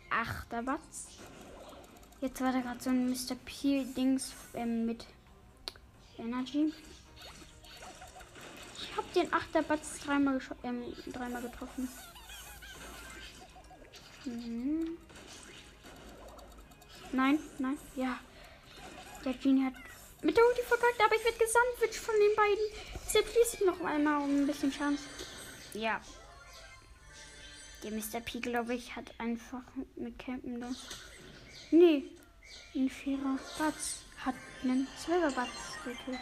Achterbatz. 0.09 1.07
Jetzt 2.19 2.41
war 2.41 2.51
da 2.51 2.61
gerade 2.61 2.81
so 2.81 2.89
ein 2.89 3.09
Mr. 3.09 3.35
P-Dings 3.45 4.33
ähm, 4.53 4.85
mit 4.85 5.05
Energy. 6.17 6.71
Ich 8.77 8.97
habe 8.97 9.07
den 9.15 9.33
Achterbatz 9.33 9.99
dreimal, 10.05 10.39
ähm, 10.63 10.83
dreimal 11.11 11.41
getroffen. 11.41 11.89
Mhm. 14.25 14.97
Nein, 17.11 17.39
nein, 17.57 17.77
ja. 17.95 18.19
Der 19.25 19.33
Genie 19.33 19.65
hat 19.65 19.73
mit 20.21 20.37
der 20.37 20.45
Ulti 20.45 20.61
verkackt, 20.61 21.01
aber 21.03 21.15
ich 21.15 21.25
werde 21.25 21.37
gesandwiched 21.37 21.95
von 21.95 22.15
den 22.15 22.35
beiden. 22.35 22.65
Deshalb 23.05 23.25
fließt 23.27 23.65
noch 23.65 23.81
einmal 23.81 24.21
um 24.21 24.43
ein 24.43 24.47
bisschen 24.47 24.71
Chance. 24.71 25.03
Ja. 25.73 26.01
Der 27.83 27.91
Mr. 27.91 28.19
P, 28.19 28.39
glaube 28.39 28.75
ich, 28.75 28.95
hat 28.95 29.11
einfach 29.17 29.63
mit 29.95 30.19
Campen 30.19 30.59
das. 30.59 30.87
Nee. 31.71 32.03
Ein 32.75 32.89
vierer 32.89 33.37
Batz 33.57 34.03
hat 34.25 34.35
einen 34.63 34.87
zwölfer 34.97 35.31
Batz 35.31 35.49
gekillt. 35.83 36.19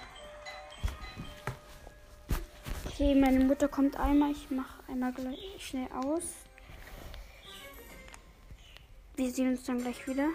Okay, 2.85 3.15
meine 3.15 3.43
Mutter 3.43 3.67
kommt 3.67 3.97
einmal. 3.97 4.31
Ich 4.31 4.49
mache 4.51 4.83
einmal 4.87 5.11
gleich 5.11 5.39
schnell 5.59 5.87
aus. 5.91 6.23
Wir 9.15 9.31
sehen 9.31 9.49
uns 9.49 9.63
dann 9.63 9.81
gleich 9.81 10.07
wieder. 10.07 10.29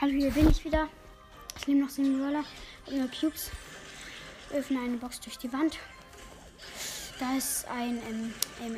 Hallo, 0.00 0.12
hier 0.12 0.30
bin 0.30 0.50
ich 0.50 0.64
wieder. 0.64 0.88
Ich 1.56 1.66
nehme 1.66 1.86
noch 1.86 1.98
einen 1.98 2.22
Roller 2.22 2.44
und 2.86 2.98
nur 2.98 3.08
Cubes. 3.08 3.50
Öffne 4.52 4.80
eine 4.80 4.96
Box 4.96 5.20
durch 5.20 5.38
die 5.38 5.52
Wand. 5.52 5.78
Da 7.18 7.36
ist 7.36 7.66
ein 7.68 7.98
ähm, 8.08 8.34
ähm, 8.60 8.76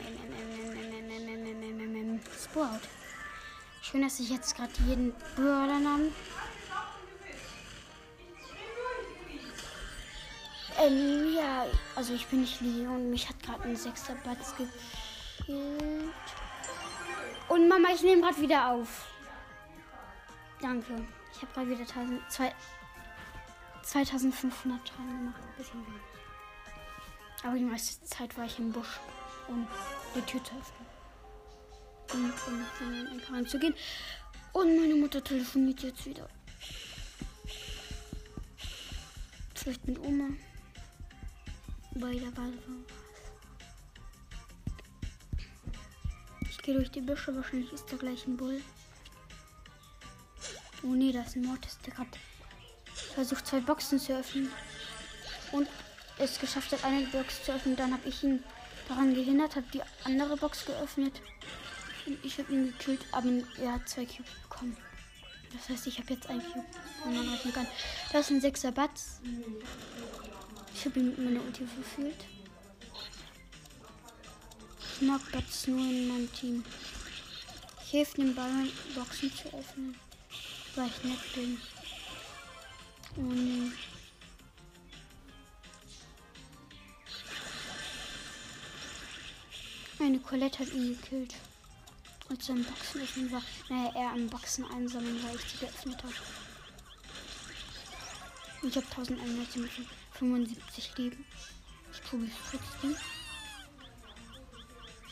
ähm, 1.96 2.20
Sprout. 2.38 2.80
Schön, 3.80 4.02
dass 4.02 4.20
ich 4.20 4.28
jetzt 4.30 4.54
gerade 4.54 4.72
jeden 4.86 5.14
Brawler-Namen. 5.36 6.12
Ähm, 10.78 11.34
ja, 11.34 11.64
also 11.94 12.12
ich 12.12 12.26
bin 12.26 12.42
nicht 12.42 12.60
Leon. 12.60 13.10
Mich 13.10 13.26
hat 13.28 13.42
gerade 13.42 13.62
ein 13.62 13.76
sechster 13.76 14.14
Batz 14.16 14.54
gekillt. 14.56 16.12
Und 17.48 17.68
Mama, 17.68 17.88
ich 17.94 18.02
nehme 18.02 18.20
gerade 18.22 18.40
wieder 18.40 18.70
auf. 18.72 19.06
Danke. 20.60 21.06
Ich 21.32 21.42
habe 21.42 21.52
gerade 21.54 21.70
wieder 21.70 21.80
1000, 21.80 22.20
2, 22.30 22.52
2500 23.82 24.86
Teile 24.86 25.08
gemacht. 25.08 25.40
Bisschen 25.56 25.86
wenig. 25.86 26.15
Aber 27.42 27.56
die 27.56 27.64
meiste 27.64 28.04
Zeit 28.06 28.36
war 28.36 28.44
ich 28.44 28.58
im 28.58 28.72
Busch, 28.72 28.98
um 29.48 29.66
die 30.14 30.22
Tür 30.22 30.42
zu 30.42 30.52
öffnen. 30.54 30.86
Und 32.12 32.32
um 32.46 32.88
in 32.88 32.94
den 32.94 33.06
Enker 33.12 33.32
reinzugehen. 33.32 33.74
Und 34.52 34.76
meine 34.76 34.94
Mutter 34.94 35.22
telefoniert 35.22 35.82
jetzt 35.82 36.06
wieder. 36.06 36.28
Vielleicht 39.54 39.86
mit 39.86 39.98
Oma. 39.98 40.28
Bei 41.94 42.14
der 42.14 42.30
Ball 42.30 42.52
Ich 46.48 46.58
gehe 46.58 46.74
durch 46.74 46.90
die 46.90 47.00
Büsche. 47.00 47.34
Wahrscheinlich 47.34 47.72
ist 47.72 47.92
da 47.92 47.96
gleich 47.96 48.26
ein 48.26 48.36
Bull. 48.36 48.60
Oh 50.82 50.94
nee, 50.94 51.12
das 51.12 51.28
ist 51.28 51.36
ein 51.36 51.42
Mortis, 51.42 51.78
der 51.84 51.94
gerade 51.94 52.10
versucht, 53.14 53.46
zwei 53.46 53.60
Boxen 53.60 53.98
zu 53.98 54.16
öffnen. 54.16 54.50
Und 55.52 55.68
es 56.18 56.38
geschafft 56.38 56.72
hat, 56.72 56.84
eine 56.84 57.06
Box 57.06 57.44
zu 57.44 57.52
öffnen. 57.52 57.76
Dann 57.76 57.92
habe 57.92 58.08
ich 58.08 58.22
ihn 58.22 58.42
daran 58.88 59.14
gehindert, 59.14 59.56
habe 59.56 59.66
die 59.72 59.82
andere 60.04 60.36
Box 60.36 60.64
geöffnet. 60.64 61.20
Und 62.06 62.24
ich 62.24 62.38
habe 62.38 62.52
ihn 62.52 62.66
gekillt, 62.66 63.04
aber 63.12 63.28
er 63.60 63.74
hat 63.74 63.88
zwei 63.88 64.04
Cubes 64.04 64.30
bekommen. 64.42 64.76
Das 65.52 65.68
heißt, 65.68 65.86
ich 65.86 65.98
habe 65.98 66.12
jetzt 66.12 66.28
ein 66.28 66.40
Cube, 66.40 66.66
wo 67.04 67.10
man 67.10 67.28
rechnen 67.28 67.54
kann. 67.54 67.66
Das 68.12 68.30
ist 68.30 68.44
ein 68.44 68.52
6er 68.52 68.72
Batz. 68.72 69.20
Ich 70.74 70.84
habe 70.84 70.98
ihn 70.98 71.06
mit 71.06 71.18
meiner 71.18 71.40
Ulti 71.42 71.66
mag 75.00 75.20
Batz 75.30 75.66
nur 75.66 75.78
in 75.78 76.08
meinem 76.08 76.32
Team. 76.32 76.64
Ich 77.84 77.92
helfe 77.92 78.16
den 78.16 78.34
Ball, 78.34 78.66
Boxen 78.94 79.30
zu 79.34 79.48
öffnen 79.48 79.94
weil 80.76 80.88
ich 80.88 81.04
nett 81.04 81.34
bin. 81.34 81.58
Und 83.16 83.72
eine 90.06 90.20
Colette 90.20 90.60
hat 90.60 90.72
ihn 90.72 90.96
gekillt. 90.96 91.34
Er 92.28 92.36
im 92.48 92.64
Boxen 92.64 93.02
öffnen 93.02 93.30
war. 93.32 93.42
Naja, 93.68 93.92
er 93.94 94.12
am 94.12 94.28
Boxen 94.28 94.64
einsammeln, 94.64 95.22
weil 95.24 95.36
ich 95.36 95.44
die 95.52 95.58
geöffnet 95.58 96.02
habe. 96.02 96.14
Und 98.62 98.68
ich 98.68 98.76
habe 98.76 98.86
1175 98.86 100.98
Leben. 100.98 101.26
Ich 101.92 102.02
probiere 102.02 102.30
es 102.30 102.36
trotzdem. 102.50 102.96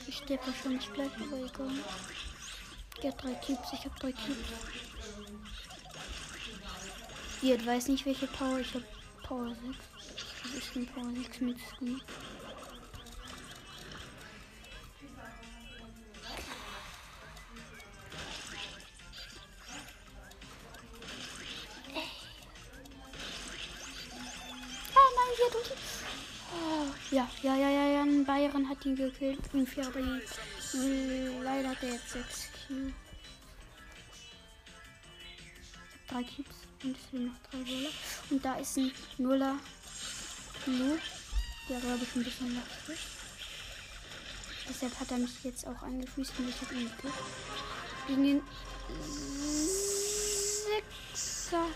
Ich 0.07 0.17
sterbe 0.17 0.47
wahrscheinlich 0.47 0.93
gleich, 0.93 1.13
aber 1.17 1.39
egal. 1.39 1.73
Der 3.03 3.11
hat 3.11 3.23
drei 3.23 3.35
Cubes, 3.35 3.73
ich 3.73 3.85
habe 3.85 3.99
drei 3.99 4.13
Cubes. 4.13 4.47
Die 7.43 7.67
weiß 7.67 7.89
nicht 7.89 8.07
welche 8.07 8.29
Power. 8.29 8.61
Ich 8.61 8.73
habe 8.75 8.85
Power 9.23 9.49
6. 9.49 9.61
Das 10.43 10.55
ist 10.77 10.95
Power 10.95 11.13
6 11.15 11.41
mit 11.41 11.59
Squeak. 11.59 12.05
Bayern 28.49 28.69
hat 28.69 28.85
ihn 28.85 28.97
gekillt. 28.97 29.41
Irgendwie, 29.53 29.81
aber 29.81 30.01
leider 31.43 31.71
hat 31.71 31.83
er 31.83 31.93
jetzt 31.95 32.11
6 32.11 32.49
Kills. 32.67 32.95
drei 36.07 36.23
Cubes 36.23 36.57
und 36.83 36.97
es 36.97 37.05
fehlen 37.11 37.27
noch 37.27 37.39
drei 37.51 37.59
Brawler. 37.59 37.91
Und 38.31 38.45
da 38.45 38.55
ist 38.57 38.77
ein 38.77 38.93
Nuller 39.19 39.59
Lu, 40.67 40.99
der 41.69 41.81
glaube 41.81 42.05
ich 42.05 42.15
ein 42.15 42.25
bisschen 42.25 42.55
lastig. 42.55 42.99
Deshalb 44.69 45.01
hat 45.01 45.11
er 45.11 45.19
mich 45.19 45.43
jetzt 45.43 45.67
auch 45.67 45.83
angefüßt 45.83 46.33
und 46.39 46.49
ich 46.49 46.61
habe 46.61 46.75
ihn 46.75 46.91
gekillt. 46.91 47.15
Gegen 48.07 48.23
den 48.23 48.43
Sechser 51.13 51.67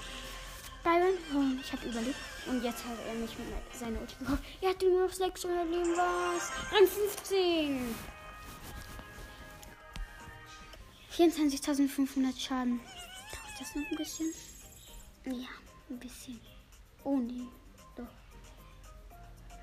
Byron. 0.83 1.15
Oh, 1.35 1.61
ich 1.61 1.73
habe 1.73 1.87
überlebt. 1.87 2.19
Und 2.47 2.63
jetzt 2.63 2.85
hat 2.85 2.97
er 3.07 3.15
mich 3.15 3.31
mit 3.39 3.49
seiner 3.73 4.01
Ulti 4.01 4.15
gekauft. 4.19 4.43
Er 4.61 4.71
hat 4.71 4.83
nur 4.83 5.07
noch 5.07 5.13
600 5.13 5.69
Leben. 5.69 5.97
Was? 5.97 6.51
Rang 6.73 6.87
15. 6.87 7.95
24.500 11.13 12.39
Schaden 12.39 12.81
das 13.59 13.75
noch 13.75 13.91
ein 13.91 13.97
bisschen? 13.97 14.33
Ja, 15.25 15.49
ein 15.91 15.99
bisschen. 15.99 16.41
Oh 17.05 17.17
nee, 17.17 17.47
doch. 17.97 18.07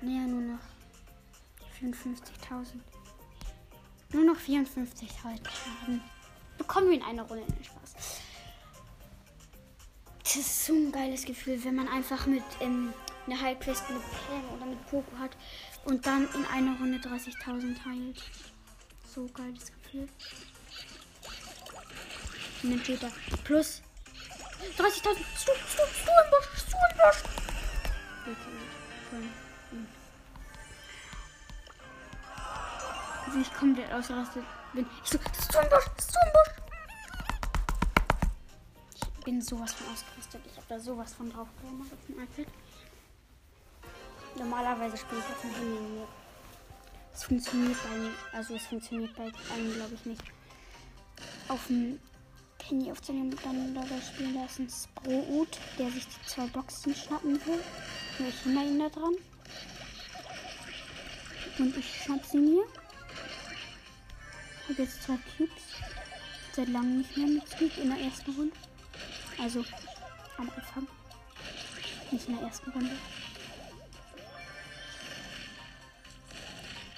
Naja, 0.02 0.26
nur 0.26 0.42
noch 0.42 0.60
54.000. 1.80 2.80
Nur 4.12 4.24
noch 4.24 4.36
54.000 4.36 5.48
Schaden. 5.48 6.02
Bekommen 6.58 6.90
wir 6.90 6.96
in 6.96 7.02
einer 7.02 7.22
Runde 7.22 7.44
den 7.44 7.64
Spaß. 7.64 7.94
Das 10.26 10.34
ist 10.34 10.66
so 10.66 10.72
ein 10.72 10.90
geiles 10.90 11.24
Gefühl, 11.24 11.62
wenn 11.64 11.76
man 11.76 11.88
einfach 11.88 12.26
mit 12.26 12.42
ähm, 12.60 12.92
einer 13.28 13.40
Heilquest 13.40 13.88
mit 13.88 14.02
Pam 14.02 14.56
oder 14.56 14.66
mit 14.66 14.84
Poco 14.90 15.16
hat 15.20 15.36
und 15.84 16.04
dann 16.04 16.28
in 16.34 16.44
einer 16.46 16.76
Runde 16.80 16.98
30.000 16.98 17.76
heilt. 17.84 18.24
So 19.14 19.28
geiles 19.32 19.70
Gefühl. 19.70 20.08
Und 22.64 22.70
dann 22.70 22.80
steht 22.80 23.06
plus 23.44 23.82
30.000. 24.76 24.90
Stu, 24.98 25.14
Stu, 25.36 25.82
Stu 25.94 26.10
im 26.24 26.30
Busch, 26.32 26.60
Stu 26.60 26.76
im 26.90 26.96
Busch. 26.96 27.22
Okay, 28.22 28.56
voll. 29.10 29.22
Hm. 29.70 29.86
wie 33.32 33.42
ich 33.42 33.54
komplett 33.54 33.92
ausgerastet 33.92 34.42
bin. 34.72 34.86
Ich 35.04 35.10
so, 35.10 35.18
das 35.18 35.38
ist 35.38 35.52
so 35.52 35.58
ein 35.60 35.68
Busch, 35.68 35.84
das 35.96 36.04
ist 36.04 36.12
so 36.12 36.18
ein 36.18 36.32
Busch. 36.32 36.65
Ich 39.26 39.32
bin 39.32 39.42
sowas 39.42 39.72
von 39.72 39.92
ausgerastet. 39.92 40.40
Ich 40.46 40.56
habe 40.56 40.66
da 40.68 40.78
sowas 40.78 41.12
von 41.14 41.28
drauf 41.28 41.48
gemacht 41.60 41.92
auf 41.92 41.98
dem 42.06 42.22
iPad. 42.22 42.46
Normalerweise 44.38 44.96
spiele 44.96 45.20
ich 45.20 45.26
auf 45.26 45.40
dem 45.40 45.50
Handy. 45.50 46.02
Es 47.12 47.24
funktioniert 47.24 47.76
bei 47.82 47.98
mir, 47.98 48.12
also 48.30 48.54
es 48.54 48.66
funktioniert 48.66 49.16
bei 49.16 49.24
einem, 49.52 49.74
glaube 49.74 49.94
ich, 49.94 50.06
nicht. 50.06 50.22
Auf 51.48 51.66
dem 51.66 51.98
Handy 52.68 52.88
aufzunehmen 52.92 53.36
dann 53.42 53.74
dabei 53.74 54.00
spielen. 54.00 54.38
Ein 54.38 54.70
Sprout, 54.70 55.58
der 55.76 55.90
sich 55.90 56.06
die 56.06 56.26
zwei 56.26 56.46
Boxen 56.46 56.94
schnappen 56.94 57.44
will. 57.46 57.60
Und 58.20 58.28
ich 58.28 58.40
hindere 58.42 58.64
ihn 58.64 58.78
da 58.78 58.88
dran. 58.90 59.14
Und 61.58 61.76
ich 61.76 62.02
schnapp 62.04 62.24
sie 62.24 62.38
mir. 62.38 62.62
Habe 64.68 64.82
jetzt 64.82 65.02
zwei 65.02 65.18
Cubes. 65.36 65.64
Seit 66.52 66.68
langem 66.68 66.98
nicht 66.98 67.16
mehr 67.16 67.26
mit 67.26 67.48
Squeak 67.48 67.76
in 67.78 67.88
der 67.88 67.98
ersten 67.98 68.30
Runde. 68.30 68.65
Also 69.38 69.64
am 70.38 70.50
Anfang. 70.50 70.86
Nicht 72.10 72.28
in 72.28 72.38
der 72.38 72.46
ersten 72.46 72.70
Runde. 72.70 72.92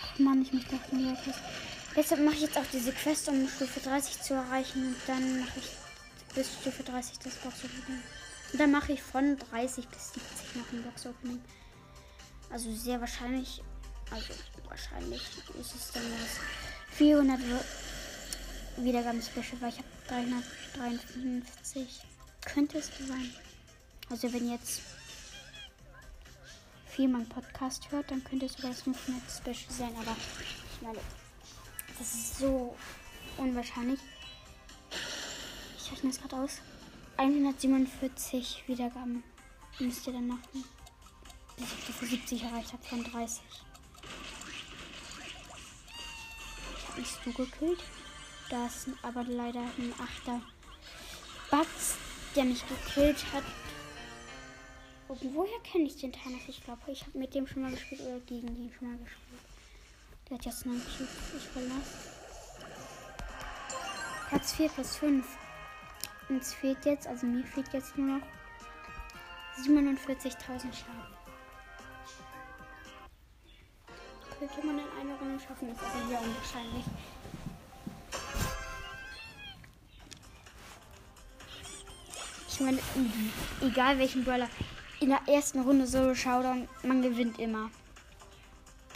Ach 0.03 0.19
Mann, 0.19 0.43
ich 0.43 0.53
möchte 0.53 0.77
auch 0.77 0.93
nie 0.93 1.13
etwas. 1.13 1.37
Deshalb 1.97 2.23
mache 2.23 2.37
ich 2.37 2.43
jetzt 2.43 2.59
auch 2.59 2.67
diese 2.73 2.93
Quest, 2.93 3.29
um 3.29 3.49
Stufe 3.49 3.81
30 3.81 4.21
zu 4.21 4.35
erreichen. 4.35 4.89
Und 4.89 4.97
dann 5.07 5.41
mache 5.41 5.59
ich 5.59 6.35
bis 6.35 6.53
Stufe 6.61 6.83
30 6.83 7.19
das 7.19 7.35
Box-Opening. 7.37 8.03
Und 8.53 8.61
dann 8.61 8.71
mache 8.71 8.93
ich 8.93 9.03
von 9.03 9.37
30 9.51 9.89
bis 9.89 10.13
70 10.15 10.57
noch 10.57 10.73
ein 10.73 10.83
Box-Opening. 10.85 11.43
Also 12.51 12.73
sehr 12.75 13.01
wahrscheinlich, 13.01 13.63
also 14.11 14.33
wahrscheinlich 14.69 15.23
ist 15.61 15.75
es 15.75 15.93
dann 15.93 16.05
das 16.23 16.97
400 16.97 17.41
Wiedergaben-Special, 18.77 19.61
weil 19.61 19.71
ich 19.71 19.79
habe 19.79 19.89
353. 20.09 22.01
Könnte 22.53 22.79
es 22.79 22.91
sein. 23.07 23.33
Also 24.11 24.33
wenn 24.33 24.51
jetzt 24.51 24.83
viel 26.87 27.09
mein 27.09 27.29
Podcast 27.29 27.91
hört, 27.91 28.11
dann 28.11 28.25
könnte 28.25 28.47
es 28.47 28.55
sogar 28.55 28.71
das 28.71 28.83
500 28.83 29.23
Special 29.31 29.71
sein. 29.71 29.95
Aber 30.01 30.17
ich 30.75 30.83
meine, 30.83 30.99
das 31.99 32.15
ist 32.15 32.39
so 32.39 32.75
unwahrscheinlich. 33.37 34.01
Ich 35.79 35.93
rechne 35.93 36.11
es 36.11 36.21
gerade 36.21 36.37
aus. 36.37 36.61
147 37.19 38.65
Wiedergaben 38.67 39.23
müsst 39.79 40.07
ihr 40.07 40.13
dann 40.13 40.29
machen. 40.29 40.65
Bis 41.57 41.67
ich 41.73 41.85
Stufe 41.85 42.07
70 42.07 42.43
erreicht 42.45 42.73
habe 42.73 42.85
von 42.85 43.05
30. 43.05 43.43
Ich 46.77 46.89
habe 46.89 47.01
mich 47.01 47.09
so 47.25 47.31
gekillt. 47.33 47.81
Da 48.51 48.67
ist 48.67 48.89
aber 49.03 49.25
leider 49.25 49.61
ein 49.61 49.93
achter 50.01 50.41
Batz, 51.51 51.97
der 52.35 52.45
mich 52.45 52.63
gekillt 52.69 53.25
hat. 53.33 53.45
Woher 55.09 55.61
kenne 55.61 55.85
ich 55.85 55.97
den 55.97 56.13
Thanos? 56.13 56.43
Ich 56.49 56.63
glaube, 56.63 56.83
ich 56.89 57.01
habe 57.03 57.19
mit 57.19 57.35
dem 57.35 57.47
schon 57.47 57.63
mal 57.63 57.71
gespielt 57.71 58.03
oder 58.03 58.21
gegen 58.21 58.47
den 58.47 58.71
schon 58.73 58.91
mal 58.91 58.99
gespielt. 58.99 59.41
Der 60.29 60.39
hat 60.39 60.45
jetzt 60.45 60.67
einen 60.67 60.81
Cube. 60.81 61.09
Ich 61.37 61.45
verlasse. 61.45 62.19
Platz 64.29 64.53
4 64.53 64.69
plus 64.69 64.97
5. 64.97 65.27
Uns 66.29 66.53
fehlt 66.53 66.85
jetzt, 66.85 67.07
also 67.07 67.27
mir 67.27 67.43
fehlt 67.45 67.73
jetzt 67.73 67.97
nur 67.97 68.19
noch 68.19 68.27
47.000 69.65 70.37
Schaden. 70.47 71.19
Könnte 74.39 74.67
man 74.67 74.79
in 74.79 74.85
einer 75.01 75.19
Runde 75.19 75.41
schaffen, 75.41 75.71
ist 75.71 75.81
aber 75.81 76.07
sehr 76.07 76.21
unwahrscheinlich. 76.21 76.85
Ich 82.59 82.65
meine, 82.65 82.81
egal 83.61 84.01
welchen 84.01 84.25
Brawler, 84.25 84.49
in 84.99 85.11
der 85.11 85.21
ersten 85.29 85.61
Runde 85.61 85.87
Solo 85.87 86.13
Showdown, 86.13 86.67
man 86.83 87.03
gewinnt 87.03 87.39
immer. 87.39 87.71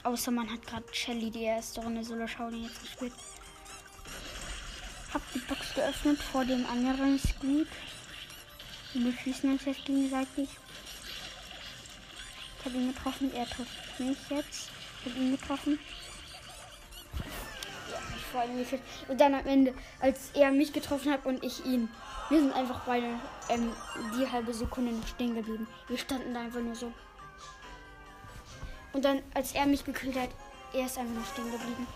Außer 0.03 0.33
man 0.33 0.51
hat 0.51 0.66
gerade 0.66 0.92
Shelly 0.92 1.31
die 1.31 1.44
erste 1.44 1.81
Runde 1.81 2.03
Solo 2.03 2.27
Showdown 2.27 2.64
jetzt 2.64 2.81
gespielt. 2.83 3.12
Hab 5.14 5.22
die 5.33 5.38
Box 5.38 5.75
geöffnet 5.77 6.18
vor 6.20 6.44
dem 6.44 6.66
anderen 6.66 7.20
Squeak. 7.20 7.68
Wir 8.94 9.12
schießen 9.12 9.53
uns 9.53 9.64
jetzt 9.64 9.85
gegenseitig. 9.85 10.48
Ich 12.59 12.64
habe 12.64 12.77
ihn 12.77 12.92
getroffen, 12.92 13.33
er 13.33 13.46
trifft 13.46 14.01
mich 14.01 14.18
jetzt. 14.29 14.70
Ich 15.05 15.12
habe 15.12 15.22
ihn 15.22 15.37
getroffen. 15.37 15.79
Vor 18.33 18.40
allem 18.40 18.57
gefällt. 18.57 18.83
Und 19.09 19.21
dann 19.21 19.35
am 19.35 19.47
Ende, 19.47 19.75
als 20.01 20.31
er 20.35 20.51
mich 20.51 20.73
getroffen 20.73 21.12
hat 21.12 21.27
und 21.27 21.45
ich 21.45 21.64
ihn. 21.66 21.88
Wir 22.31 22.40
sind 22.40 22.55
einfach 22.55 22.81
beide 22.87 23.07
ähm, 23.51 23.73
die 24.16 24.27
halbe 24.27 24.55
Sekunde 24.55 24.92
noch 24.92 25.07
stehen 25.07 25.35
geblieben. 25.35 25.66
Wir 25.87 25.99
standen 25.99 26.33
da 26.33 26.40
einfach 26.40 26.61
nur 26.61 26.75
so. 26.75 26.90
Und 28.95 29.05
dann, 29.05 29.23
als 29.35 29.53
er 29.53 29.66
mich 29.66 29.85
gekillt 29.85 30.18
hat, 30.18 30.31
er 30.73 30.87
ist 30.87 30.99
einfach 30.99 31.14
noch 31.14 31.27
stehen 31.27 31.51
geblieben. 31.51 31.87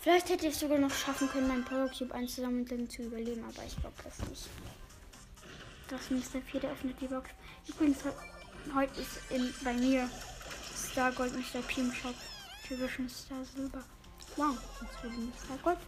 Vielleicht 0.00 0.28
hätte 0.30 0.46
ich 0.48 0.56
sogar 0.56 0.78
noch 0.78 0.90
schaffen 0.90 1.28
können, 1.28 1.48
meinen 1.48 1.64
Power 1.64 1.88
Cube 1.88 2.12
einzusammeln 2.14 2.90
zu 2.90 3.02
überleben, 3.02 3.44
aber 3.44 3.64
ich 3.64 3.76
glaube 3.76 3.94
das 4.02 4.18
nicht. 4.28 4.48
Das. 5.88 6.08
4, 6.08 6.60
der 6.60 6.70
öffnet 6.70 7.00
die 7.00 7.06
Box. 7.06 7.30
Übrigens, 7.68 7.98
heute 8.74 9.00
ist 9.00 9.30
in, 9.30 9.54
bei 9.62 9.72
mir 9.74 10.08
Star 10.74 11.12
Gold 11.12 11.32
Mr. 11.34 11.60
P 11.66 11.82
im 11.82 11.92
Shop. 11.92 12.14
Typischen 12.66 13.08
Star 13.08 13.44
Silber. 13.44 13.84
Wow, 14.36 14.56
jetzt 14.80 15.02
würde 15.02 15.16
Star 15.44 15.58
Gold 15.62 15.78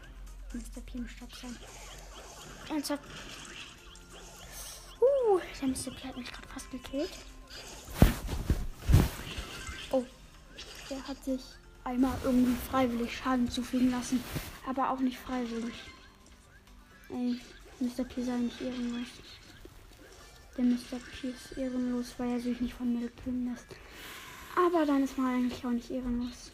Mr. 0.53 0.81
P 0.85 0.99
im 0.99 1.09
Shop 1.09 1.35
sein. 1.35 1.57
Ernsthaft. 2.69 3.03
Uh, 5.01 5.41
der 5.61 5.69
Mr. 5.69 5.91
P 5.91 6.09
hat 6.09 6.17
mich 6.17 6.31
gerade 6.31 6.49
fast 6.49 6.71
gekillt. 6.71 7.11
Oh, 9.91 10.05
der 10.91 11.09
hat 11.09 11.25
sich 11.25 11.41
einmal 11.85 12.17
irgendwie 12.23 12.57
freiwillig 12.71 13.17
Schaden 13.17 13.51
zufügen 13.51 13.91
lassen. 13.91 14.23
Aber 14.69 14.91
auch 14.91 15.01
nicht 15.01 15.19
freiwillig. 15.19 15.75
Ey, 17.09 17.41
Mr. 17.81 18.05
P 18.05 18.23
sei 18.23 18.37
nicht 18.37 18.61
ehrenlos. 18.61 19.09
Der 20.57 20.65
Mr. 20.65 20.99
P 21.21 21.29
ist 21.29 21.59
ehrenlos, 21.59 22.15
weil 22.19 22.33
er 22.33 22.41
sich 22.41 22.61
nicht 22.61 22.75
von 22.75 22.93
mir 22.93 23.09
killen 23.09 23.51
lässt. 23.51 23.67
Aber 24.55 24.87
dann 24.87 25.03
ist 25.03 25.19
man 25.19 25.35
eigentlich 25.35 25.65
auch 25.65 25.71
nicht 25.71 25.91
ehrenlos. 25.91 26.53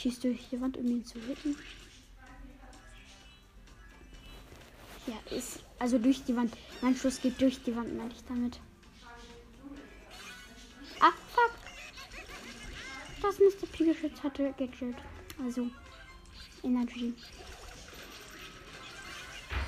Schießt 0.00 0.24
durch 0.24 0.48
die 0.50 0.58
Wand, 0.58 0.78
um 0.78 0.86
ihn 0.86 1.04
zu 1.04 1.20
hitten. 1.20 1.54
Ja, 5.06 5.36
ist. 5.36 5.60
Also 5.78 5.98
durch 5.98 6.24
die 6.24 6.34
Wand. 6.34 6.56
Mein 6.80 6.96
Schuss 6.96 7.20
geht 7.20 7.38
durch 7.40 7.62
die 7.62 7.76
Wand, 7.76 7.94
meine 7.94 8.10
ich 8.10 8.24
damit. 8.26 8.58
Ah, 11.00 11.12
fuck. 11.34 11.52
Das 13.20 13.38
Mr. 13.38 13.66
P 13.70 13.84
geschützt 13.84 14.22
hatte 14.22 14.54
Gadget. 14.56 14.96
Also 15.44 15.66
Energy. 16.62 17.12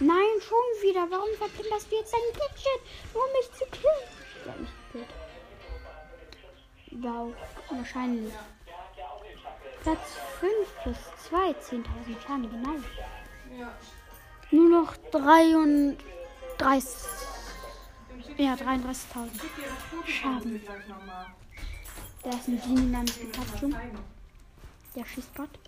Nein, 0.00 0.40
schon 0.40 0.82
wieder. 0.82 1.10
Warum 1.10 1.28
verpinderst 1.36 1.90
du 1.90 1.96
jetzt 1.96 2.14
dein 2.14 2.40
Gadget? 2.40 2.80
Nur 3.12 3.22
um 3.22 3.32
mich 3.32 3.52
zu 3.52 3.66
killen. 3.66 4.46
Ja, 4.46 4.54
mich 4.56 4.70
gekillt. 4.92 5.14
Wow, 7.02 7.34
wahrscheinlich. 7.70 8.32
Platz 9.82 10.16
5 10.38 10.52
plus 10.82 10.96
2, 11.28 11.50
10.000 11.50 11.84
Schaden, 12.24 12.50
genau. 12.50 12.74
Ja. 13.58 13.72
Nur 14.52 14.68
noch 14.68 14.96
33. 15.10 15.98
Ja, 18.36 18.54
33.000 18.54 19.30
Schaden. 20.06 20.62
Da 22.22 22.30
ist 22.30 22.46
ein 22.46 22.60
Genie 22.60 22.92
namens 22.92 23.18
Pikachu. 23.18 23.70
Der 24.94 25.04
schießt 25.04 25.34
Gott. 25.34 25.58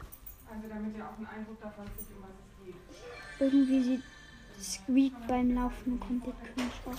Also 0.48 0.68
damit 0.68 0.96
ihr 0.96 1.04
auch 1.04 1.16
einen 1.16 1.26
Eindruck 1.26 1.60
davon 1.60 1.84
kriegt, 1.86 2.10
um 2.12 2.22
was 2.22 2.30
es 2.30 2.64
geht. 2.64 2.76
Irgendwie 3.40 3.82
sieht 3.82 4.02
Squeak 4.60 5.14
beim 5.26 5.54
Laufen 5.56 5.98
komplett 5.98 6.36
cringe 6.54 6.70
aus. 6.86 6.98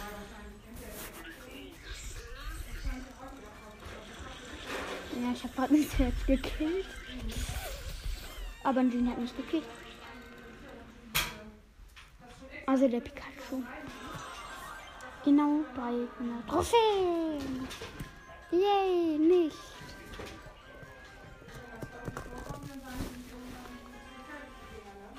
Ja, 5.22 5.32
ich 5.32 5.44
habe 5.44 5.54
gerade 5.54 5.74
mich 5.74 5.90
selbst 5.90 6.28
gekillt. 6.28 6.88
Aber 8.64 8.84
Genie 8.84 9.12
hat 9.12 9.20
mich 9.20 9.36
gekillt. 9.38 9.64
Also 12.66 12.88
der 12.88 13.00
Pikachu. 13.00 13.62
Genau 15.24 15.64
300 15.76 16.48
Trophäen. 16.48 17.68
Yay, 18.52 19.18
nicht. 19.20 19.58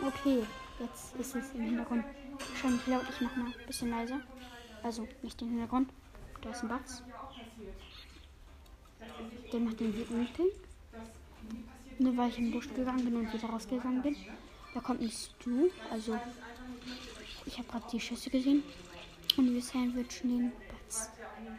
Okay, 0.04 0.44
jetzt 0.80 1.16
ist 1.16 1.36
es 1.36 1.54
im 1.54 1.62
Hintergrund 1.62 2.04
wahrscheinlich 2.38 2.86
laut. 2.86 3.04
Ich 3.10 3.20
mach 3.20 3.36
mal 3.36 3.46
ein 3.46 3.66
bisschen 3.66 3.90
leiser. 3.90 4.20
Also 4.82 5.06
nicht 5.22 5.40
den 5.40 5.50
Hintergrund. 5.50 5.90
Da 6.42 6.50
ist 6.50 6.62
ein 6.62 6.68
Batz. 6.68 7.02
Der 9.52 9.60
macht 9.60 9.80
den 9.80 9.94
Wütenden. 9.94 10.46
Nur 11.98 12.16
weil 12.16 12.28
ich 12.28 12.38
im 12.38 12.50
Busch 12.50 12.68
gegangen 12.74 13.04
bin 13.04 13.16
und 13.16 13.32
wieder 13.32 13.48
rausgegangen 13.48 14.02
bin. 14.02 14.16
Da 14.74 14.80
kommt 14.80 15.00
ein 15.00 15.10
Stu. 15.10 15.70
Also, 15.90 16.18
ich 17.46 17.58
habe 17.58 17.68
gerade 17.68 17.86
die 17.92 18.00
Schüsse 18.00 18.30
gesehen. 18.30 18.62
Und 19.36 19.52
wir 19.52 19.62
sandwichen 19.62 20.28
den 20.28 20.52
Batz. 20.68 21.10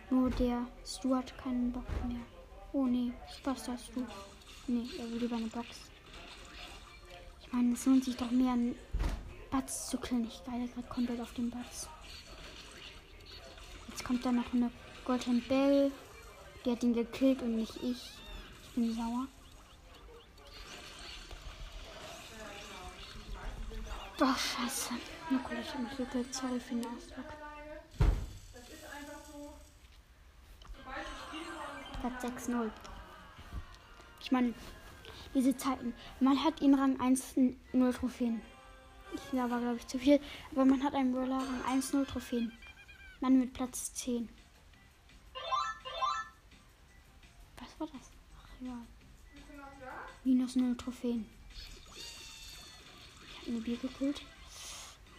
Nur 0.09 0.29
der 0.29 0.67
Stu 0.85 1.15
hat 1.15 1.37
keinen 1.37 1.71
Bock 1.71 1.87
mehr. 2.07 2.21
Oh 2.73 2.85
nee, 2.85 3.11
was 3.43 3.67
hast 3.67 3.95
du? 3.95 4.05
Nee, 4.67 4.87
er 4.99 5.11
will 5.11 5.19
lieber 5.19 5.37
eine 5.37 5.47
Box. 5.47 5.67
Ich 7.41 7.53
meine, 7.53 7.73
es 7.73 7.85
lohnt 7.85 8.03
sich 8.03 8.15
doch 8.15 8.29
mehr, 8.29 8.53
einen 8.53 8.75
Batz 9.49 9.89
zu 9.89 9.97
killen. 9.97 10.27
Ich 10.27 10.43
geile 10.45 10.67
gerade 10.67 10.87
komplett 10.87 11.21
auf 11.21 11.33
den 11.33 11.49
Batz. 11.49 11.87
Jetzt 13.87 14.03
kommt 14.03 14.25
da 14.25 14.31
noch 14.31 14.53
eine 14.53 14.69
Golden 15.05 15.41
Bell. 15.47 15.91
Der 16.65 16.73
hat 16.73 16.83
ihn 16.83 16.93
gekillt 16.93 17.41
und 17.41 17.55
nicht 17.55 17.75
ich. 17.77 18.11
Ich 18.63 18.75
bin 18.75 18.93
sauer. 18.93 19.27
Doch, 24.17 24.35
scheiße. 24.35 24.93
Na 25.29 25.37
gut, 25.37 25.57
ich 25.61 25.71
hab 25.71 25.79
mich 25.79 25.95
gekillt. 25.95 26.33
Sorry 26.33 26.59
für 26.59 26.73
den 26.73 26.85
Ausdruck. 26.87 27.25
Platz 32.01 32.23
6-0. 32.49 32.71
Ich 34.19 34.31
meine, 34.31 34.55
diese 35.35 35.55
Zeiten. 35.55 35.93
Man 36.19 36.43
hat 36.43 36.61
ihn 36.61 36.73
Rang 36.73 36.99
1 36.99 37.35
0 37.73 37.93
Trophäen. 37.93 38.41
Ich 39.13 39.33
war, 39.33 39.47
glaube 39.47 39.77
ich, 39.77 39.85
zu 39.85 39.99
viel. 39.99 40.19
Aber 40.51 40.65
man 40.65 40.83
hat 40.83 40.95
einen 40.95 41.13
Brawler 41.13 41.37
Rang 41.37 41.65
1 41.67 41.93
0 41.93 42.05
Trophäen. 42.07 42.51
Man 43.19 43.37
mit 43.37 43.53
Platz 43.53 43.93
10. 43.93 44.29
Was 47.59 47.79
war 47.79 47.87
das? 47.87 48.11
Ach 48.35 48.61
ja. 48.61 48.77
Minus 50.23 50.55
0 50.55 50.75
Trophäen. 50.75 51.36
Habe 53.47 53.55
eine 53.55 53.65
Bier 53.65 53.77
gekillt. 53.77 54.21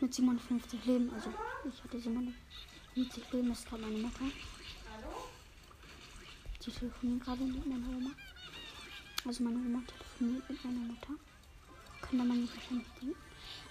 Mit 0.00 0.12
57 0.12 0.84
Leben. 0.84 1.10
Also, 1.14 1.32
ich 1.66 1.82
hatte 1.82 1.98
57 1.98 3.32
Leben. 3.32 3.48
Das 3.48 3.60
ist 3.60 3.68
gerade 3.68 3.82
meine 3.84 3.98
Mutter. 3.98 4.24
Die 6.62 6.70
telefonieren 6.70 7.20
gerade 7.20 7.42
mit 7.42 7.66
meiner 7.66 7.88
Oma. 7.88 8.10
Also 9.24 9.44
meine 9.44 9.56
Oma 9.56 9.82
telefoniert 9.86 10.50
mit 10.50 10.62
meiner 10.62 10.80
Mutter. 10.80 11.14
Könnte 12.02 12.24
man 12.26 12.42
sich 12.42 12.54
wahrscheinlich 12.54 12.86
denken. 13.00 13.16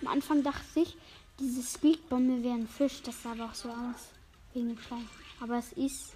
Am 0.02 0.08
Anfang 0.08 0.42
dachte 0.42 0.80
ich, 0.80 0.98
diese 1.40 1.62
Squeakbombe 1.62 2.42
wäre 2.42 2.56
ein 2.56 2.68
Fisch. 2.68 3.04
Das 3.04 3.22
sah 3.22 3.34
aber 3.34 3.46
auch 3.46 3.54
so 3.54 3.70
aus. 3.70 4.10
Wegen 4.54 4.70
dem 4.70 4.80
Schleim. 4.80 5.08
Aber 5.40 5.60
es 5.60 5.72
ist. 5.74 6.14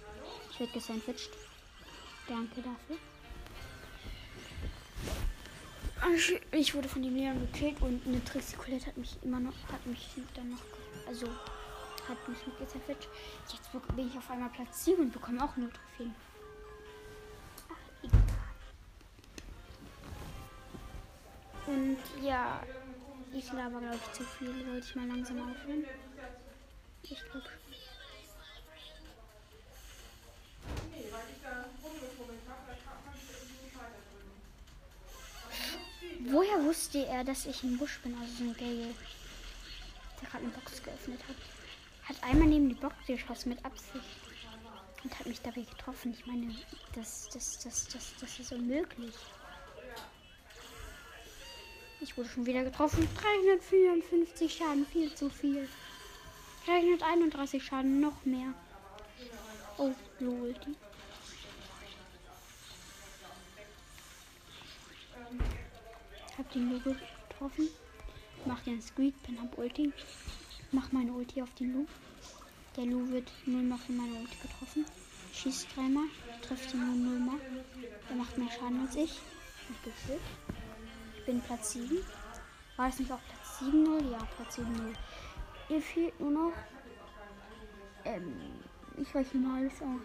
Ich 0.50 0.58
werde 0.58 0.72
gesandwiched. 0.72 1.30
Danke 2.26 2.56
dafür. 2.56 2.96
Ich 6.50 6.74
wurde 6.74 6.88
von 6.88 7.02
dem 7.02 7.14
Leon 7.14 7.40
gekillt 7.40 7.80
und 7.80 8.06
eine 8.06 8.22
Trixie 8.24 8.56
Colette 8.56 8.86
hat 8.86 8.96
mich 8.96 9.16
immer 9.22 9.38
noch, 9.40 9.54
hat 9.70 9.86
mich 9.86 10.08
dann 10.34 10.50
noch, 10.50 10.58
also 11.06 11.26
hat 12.08 12.28
mich 12.28 12.38
mit. 12.46 13.08
Jetzt 13.50 13.96
bin 13.96 14.08
ich 14.08 14.18
auf 14.18 14.30
einmal 14.30 14.50
Platz 14.50 14.84
7 14.84 15.00
und 15.00 15.12
bekomme 15.12 15.42
auch 15.44 15.56
nur 15.56 15.70
Trophäen. 15.72 16.14
Ach, 17.70 18.04
egal. 18.04 18.20
Und 21.68 21.98
ja, 22.22 22.60
ich 23.32 23.52
laber 23.52 23.78
glaube 23.80 23.96
ich 23.96 24.12
zu 24.12 24.24
viel. 24.24 24.52
Sollte 24.64 24.86
ich 24.86 24.96
mal 24.96 25.06
langsam 25.06 25.38
aufhören? 25.50 25.84
Ich 27.02 27.22
glaube 27.30 27.48
Woher 36.24 36.62
wusste 36.64 37.04
er, 37.06 37.24
dass 37.24 37.46
ich 37.46 37.64
im 37.64 37.78
Busch 37.78 37.98
bin? 38.00 38.16
Also 38.20 38.32
so 38.38 38.44
ein 38.44 38.56
Gale, 38.56 38.94
der 40.20 40.28
gerade 40.28 40.44
eine 40.44 40.52
Box 40.52 40.82
geöffnet 40.82 41.20
hat. 41.28 41.36
Hat 42.08 42.22
einmal 42.22 42.46
neben 42.46 42.68
die 42.68 42.74
Box 42.76 42.94
geschossen 43.06 43.48
mit 43.48 43.64
Absicht. 43.64 44.04
Und 45.02 45.18
hat 45.18 45.26
mich 45.26 45.40
dabei 45.40 45.62
getroffen. 45.62 46.14
Ich 46.16 46.24
meine, 46.26 46.54
das, 46.94 47.28
das, 47.32 47.58
das, 47.58 47.88
das, 47.88 48.12
das 48.20 48.38
ist 48.38 48.52
unmöglich. 48.52 49.14
Ich 52.00 52.16
wurde 52.16 52.28
schon 52.28 52.46
wieder 52.46 52.62
getroffen. 52.62 53.08
354 53.20 54.52
Schaden, 54.52 54.86
viel 54.86 55.12
zu 55.14 55.28
viel. 55.28 55.68
331 56.66 57.64
Schaden, 57.64 58.00
noch 58.00 58.24
mehr. 58.24 58.54
Oh, 59.76 59.90
lol. 60.20 60.54
Hab 66.38 66.50
den 66.52 66.70
Lu 66.70 66.80
getroffen. 66.80 67.68
Mach 68.46 68.60
den 68.62 68.80
Squeak, 68.80 69.14
bin 69.22 69.40
hab 69.40 69.56
Ulti. 69.58 69.92
Mach 70.70 70.90
meine 70.92 71.12
Ulti 71.12 71.42
auf 71.42 71.52
den 71.54 71.74
Lu. 71.74 71.86
Der 72.76 72.86
Lu 72.86 73.08
wird 73.10 73.30
nur 73.44 73.62
noch 73.62 73.88
in 73.88 73.96
meine 73.98 74.14
Ulti 74.14 74.36
getroffen. 74.40 74.86
Schießt 75.34 75.68
dreimal, 75.74 76.06
trifft 76.40 76.72
ihn 76.72 76.86
nur 76.86 77.10
nullmal. 77.10 77.40
Er 78.08 78.16
macht 78.16 78.36
mehr 78.38 78.50
Schaden 78.50 78.80
als 78.86 78.96
ich. 78.96 79.20
Ich 81.18 81.24
bin 81.26 81.40
Platz 81.40 81.72
7. 81.72 81.98
War 82.76 82.88
es 82.88 82.98
nicht 82.98 83.12
auch 83.12 83.20
Platz 83.28 83.70
7-0? 83.70 84.10
Ja, 84.10 84.18
Platz 84.36 84.58
7-0. 84.58 84.64
Ihr 85.68 85.82
fehlt 85.82 86.18
nur 86.20 86.30
noch. 86.30 86.52
Ähm, 88.04 88.34
ich 88.96 89.14
nicht 89.14 89.34
mal 89.34 89.60
alles 89.60 89.80
auf. 89.80 90.00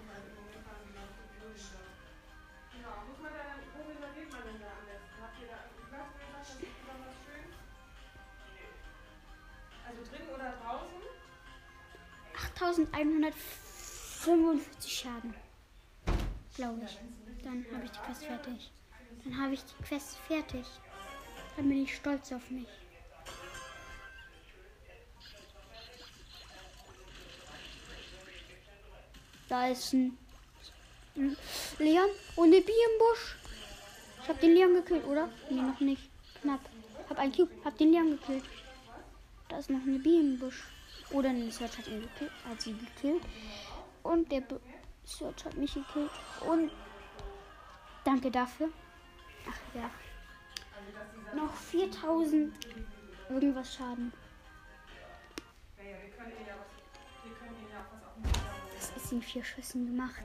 8155 12.59 14.91
Schaden. 14.91 15.35
Glaube 16.55 16.81
ich. 16.85 16.97
Dann 17.43 17.63
habe 17.71 17.85
ich 17.85 17.91
die 17.91 17.99
Quest 17.99 18.25
fertig. 18.25 18.71
Dann 19.23 19.39
habe 19.39 19.53
ich 19.53 19.63
die 19.63 19.83
Quest 19.83 20.17
fertig. 20.27 20.65
Dann 21.55 21.69
bin 21.69 21.83
ich 21.83 21.95
stolz 21.95 22.31
auf 22.31 22.49
mich. 22.49 22.65
Da 29.49 29.67
ist 29.67 29.93
ein 29.93 30.17
Leon 31.79 32.09
und 32.35 32.47
eine 32.47 32.61
Bee 32.61 32.71
im 32.71 32.97
Busch. 32.99 33.37
Ich 34.23 34.29
habe 34.29 34.39
den 34.39 34.55
Leon 34.55 34.73
gekillt, 34.73 35.05
oder? 35.05 35.29
Nee, 35.49 35.61
noch 35.61 35.79
nicht. 35.79 36.09
Knapp. 36.41 36.61
Hab 37.07 37.19
einen 37.19 37.31
Cube, 37.31 37.51
hab 37.63 37.77
den 37.77 37.91
Leon 37.91 38.09
gekillt. 38.11 38.43
Da 39.47 39.59
ist 39.59 39.69
noch 39.69 39.83
eine 39.83 39.99
Bee 39.99 40.19
im 40.19 40.39
Busch. 40.39 40.63
Oder 41.11 41.29
ein 41.29 41.51
Search 41.51 41.77
hat 41.77 41.87
ihn 41.87 42.01
gekillt, 42.01 42.31
hat 42.47 42.61
sie 42.61 42.73
gekillt. 42.73 43.23
Und 44.03 44.31
der 44.31 44.41
Be 44.41 44.59
Search 45.05 45.45
hat 45.45 45.55
mich 45.55 45.73
gekillt. 45.73 46.11
Und 46.45 46.71
danke 48.03 48.29
dafür. 48.29 48.69
Ach 49.49 49.75
ja. 49.75 49.89
Noch 51.33 51.53
4000 51.53 52.53
irgendwas 53.29 53.75
Schaden. 53.75 54.11
Das 58.75 59.03
ist 59.03 59.11
in 59.11 59.21
vier 59.21 59.43
Schüssen 59.43 59.87
gemacht. 59.87 60.23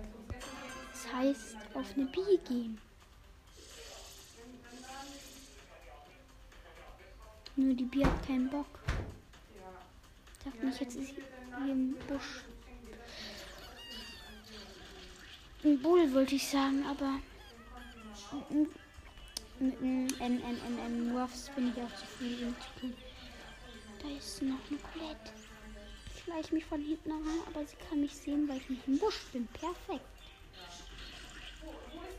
Das 0.93 1.13
heißt, 1.13 1.57
auf 1.75 1.87
eine 1.97 2.07
Bee 2.07 2.39
gehen. 2.47 2.81
Nur 7.57 7.75
die 7.75 7.85
Bee 7.85 8.05
hat 8.05 8.27
keinen 8.27 8.49
Bock. 8.49 8.67
Sagt 10.45 10.63
nicht, 10.63 10.81
jetzt 10.81 10.95
sie 10.95 11.15
im 11.69 11.95
Busch. 12.09 12.43
Ein 15.65 15.81
Bull 15.81 16.13
wollte 16.13 16.35
ich 16.35 16.49
sagen, 16.49 16.85
aber 16.87 17.21
mit 18.51 19.81
einem 19.81 20.09
MMMM 20.19 21.17
Ruffs 21.17 21.51
bin 21.55 21.69
ich 21.69 21.81
auch 21.81 21.95
zufrieden. 21.95 22.57
Da 24.03 24.09
ist 24.09 24.43
noch 24.43 24.59
eine 24.69 24.79
Colette. 24.93 25.33
Ich 26.17 26.25
schleiche 26.25 26.55
mich 26.55 26.65
von 26.65 26.81
hinten 26.81 27.11
ran, 27.11 27.41
aber 27.47 27.65
sie 27.65 27.77
kann 27.89 28.01
mich 28.01 28.17
sehen, 28.17 28.49
weil 28.49 28.57
ich 28.57 28.69
nicht 28.69 28.89
im 28.89 28.99
Busch 28.99 29.21
bin. 29.33 29.47
Perfekt. 29.49 30.05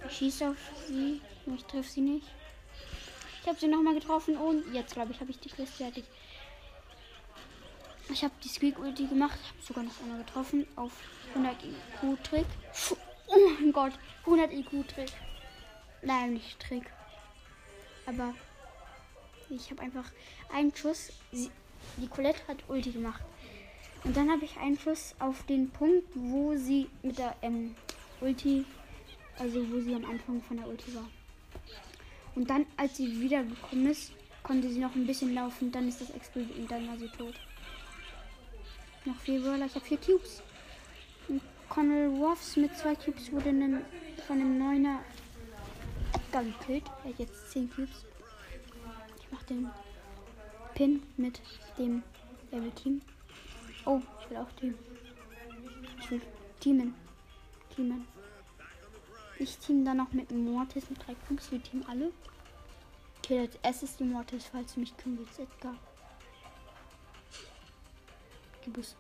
Ich 0.08 0.18
schieße 0.18 0.50
auf 0.50 0.58
sie, 0.88 1.20
ich 1.54 1.64
treffe 1.66 1.90
sie 1.90 2.02
nicht. 2.02 2.28
Ich 3.42 3.48
habe 3.48 3.60
sie 3.60 3.68
nochmal 3.68 3.96
getroffen 3.96 4.38
und 4.38 4.74
jetzt 4.74 4.94
glaube 4.94 5.12
ich, 5.12 5.20
habe 5.20 5.32
ich 5.32 5.40
die 5.40 5.50
Quest 5.50 5.74
fertig. 5.74 6.06
Ich 8.10 8.24
habe 8.24 8.34
die 8.44 8.50
Squeak 8.50 8.80
Ulti 8.80 9.08
gemacht, 9.08 9.40
habe 9.48 9.64
sogar 9.66 9.84
noch 9.84 10.02
einer 10.04 10.18
getroffen 10.18 10.68
auf 10.76 10.92
100 11.30 11.56
IQ 11.64 12.24
Trick. 12.24 12.46
Oh 13.28 13.38
mein 13.60 13.72
Gott, 13.72 13.94
100 14.26 14.52
IQ 14.52 14.88
Trick. 14.88 15.12
Nein, 16.02 16.34
nicht 16.34 16.60
Trick. 16.60 16.92
Aber 18.06 18.34
ich 19.50 19.72
habe 19.72 19.82
einfach 19.82 20.06
einen 20.54 20.76
Schuss. 20.76 21.12
Die 21.32 22.08
Colette 22.08 22.46
hat 22.48 22.58
Ulti 22.68 22.92
gemacht. 22.92 23.24
Und 24.04 24.18
dann 24.18 24.30
habe 24.30 24.44
ich 24.44 24.58
einen 24.58 24.78
Schuss 24.78 25.16
auf 25.20 25.44
den 25.44 25.70
Punkt, 25.70 26.08
wo 26.14 26.56
sie 26.56 26.90
mit 27.04 27.18
der 27.18 27.36
ähm, 27.42 27.74
Ulti, 28.20 28.66
also 29.40 29.66
wo 29.72 29.80
sie 29.80 29.96
am 29.96 30.06
Anfang 30.06 30.42
von 30.42 30.58
der 30.58 30.68
Ulti 30.68 30.94
war. 30.94 31.10
Und 32.36 32.50
dann, 32.50 32.66
als 32.76 32.98
sie 32.98 33.22
wiedergekommen 33.22 33.88
ist, 33.88 34.12
konnte 34.44 34.70
sie 34.70 34.80
noch 34.80 34.94
ein 34.94 35.08
bisschen 35.08 35.34
laufen. 35.34 35.72
Dann 35.72 35.88
ist 35.88 36.02
das 36.02 36.10
explodiert 36.10 36.58
und 36.58 36.70
dann 36.70 36.88
war 36.88 36.98
sie 36.98 37.08
tot. 37.08 37.36
Noch 39.06 39.18
vier 39.18 39.42
Brawler. 39.42 39.66
Ich 39.66 39.76
habe 39.76 39.86
vier 39.86 39.98
Cubes. 39.98 40.42
Und 41.28 41.42
Connell 41.68 42.08
Ruffs 42.08 42.56
mit 42.56 42.76
zwei 42.78 42.96
Cubes 42.96 43.32
wurde 43.32 43.50
einem, 43.50 43.82
von 44.28 44.40
einem 44.40 44.58
Neuner 44.58 45.00
Edgar 46.14 46.44
gekillt. 46.44 46.84
Er 47.04 47.10
hat 47.10 47.20
jetzt 47.20 47.52
zehn 47.52 47.70
Cubes. 47.70 48.06
Ich 49.20 49.32
mache 49.32 49.46
den 49.46 49.70
Pin 50.74 51.04
mit 51.18 51.42
dem 51.78 52.04
Level 52.52 52.72
Team. 52.72 53.02
Oh, 53.86 54.02
ich 54.22 54.30
will 54.30 54.38
auch 54.38 54.52
teamen. 54.54 54.78
Ich 56.00 56.12
will 56.12 56.22
teamen. 56.60 56.96
Teamen. 57.76 58.08
Ich 59.40 59.58
team 59.58 59.84
dann 59.84 59.98
noch 59.98 60.14
mit 60.14 60.32
Mortis 60.32 60.90
mit 60.90 61.06
drei 61.06 61.16
Cubes. 61.28 61.52
Wir 61.52 61.62
teamen 61.62 61.86
alle. 61.90 62.12
Okay, 63.18 63.40
als 63.40 63.58
erstes 63.62 63.98
die 63.98 64.06
Mortis, 64.06 64.46
falls 64.52 64.74
du 64.74 64.80
mich 64.80 64.96
kümmern 64.96 65.20
willst, 65.20 65.40
Edgar. 65.40 65.76
Du 68.66 68.72
bist. 68.72 68.96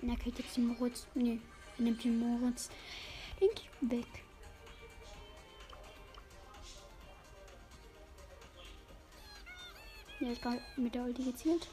Er 0.00 0.16
kriegt 0.16 0.38
jetzt 0.38 0.56
den 0.56 0.68
Moritz. 0.68 1.06
Nee, 1.14 1.40
er 1.76 1.82
nimmt 1.82 2.04
den 2.04 2.18
Moritz. 2.18 2.70
Den 3.40 3.48
Cube 3.48 3.90
weg. 3.96 4.06
Der 10.20 10.32
ist 10.32 10.42
gerade 10.42 10.60
mit 10.76 10.94
der 10.94 11.04
Ulti 11.04 11.24
gezielt. 11.24 11.68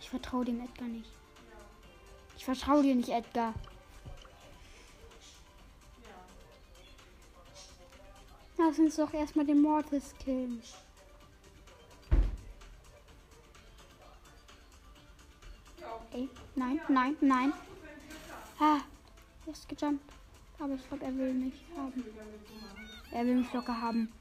Ich 0.00 0.08
vertraue 0.08 0.44
dem 0.44 0.60
Edgar 0.60 0.88
nicht. 0.88 1.10
Ich 2.36 2.44
vertraue 2.44 2.82
dir 2.82 2.94
nicht, 2.94 3.10
Edgar. 3.10 3.54
Lass 8.56 8.78
uns 8.78 8.96
doch 8.96 9.12
erstmal 9.12 9.46
den 9.46 9.62
Mortis 9.62 10.14
killen. 10.22 10.62
Nein, 16.60 16.80
nein, 16.88 17.16
nein. 17.20 17.52
Ah, 18.58 18.80
er 19.46 19.52
ist 19.52 19.68
gejumpt. 19.68 20.04
Aber 20.58 20.74
ich 20.74 20.86
glaube, 20.88 21.04
er 21.04 21.16
will 21.16 21.32
mich 21.32 21.54
haben. 21.76 22.04
Er 23.12 23.24
will 23.24 23.36
mich 23.36 23.52
locker 23.52 23.80
haben. 23.80 24.12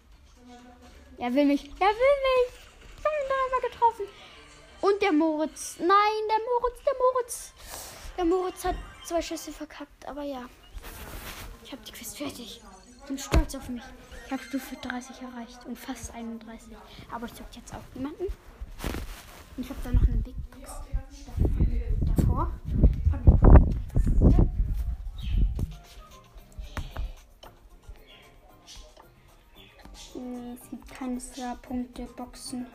Er 1.17 1.33
will 1.33 1.45
mich. 1.45 1.65
Er 1.65 1.93
will 2.01 2.17
mich. 2.27 2.51
Ich 2.97 3.05
habe 3.05 3.15
ihn 3.19 3.29
da 3.29 3.35
einmal 3.45 3.69
getroffen. 3.69 4.05
Und 4.81 5.01
der 5.01 5.11
Moritz. 5.11 5.75
Nein, 5.79 6.21
der 6.31 6.41
Moritz, 6.49 6.79
der 6.85 6.93
Moritz. 7.03 7.53
Der 8.17 8.25
Moritz 8.25 8.63
hat 8.63 8.75
zwei 9.03 9.21
Schüsse 9.21 9.51
verkackt. 9.51 10.07
Aber 10.07 10.23
ja. 10.23 10.45
Ich 11.63 11.71
habe 11.73 11.81
die 11.85 11.91
Quest 11.91 12.17
fertig. 12.17 12.61
Ich 12.97 13.03
bin 13.05 13.17
stolz 13.17 13.53
auf 13.55 13.67
mich. 13.67 13.83
Ich 14.25 14.31
habe 14.31 14.41
Stufe 14.43 14.77
30 14.77 15.21
erreicht 15.21 15.65
und 15.65 15.77
fast 15.77 16.13
31. 16.13 16.69
Aber 17.11 17.25
ich 17.25 17.33
zocke 17.33 17.55
jetzt 17.55 17.73
auch 17.73 17.83
niemanden. 17.95 18.27
Und 19.57 19.63
ich 19.63 19.69
habe 19.69 19.79
da 19.83 19.91
noch 19.91 20.07
eine 20.07 20.17
Big 20.17 20.35
Box 20.51 20.71
davor. 22.29 22.51
Nee, 30.15 30.53
es 30.61 30.69
gibt 30.69 30.91
keine 30.91 31.19
Star-Punkte, 31.19 32.03
Boxen. 32.15 32.67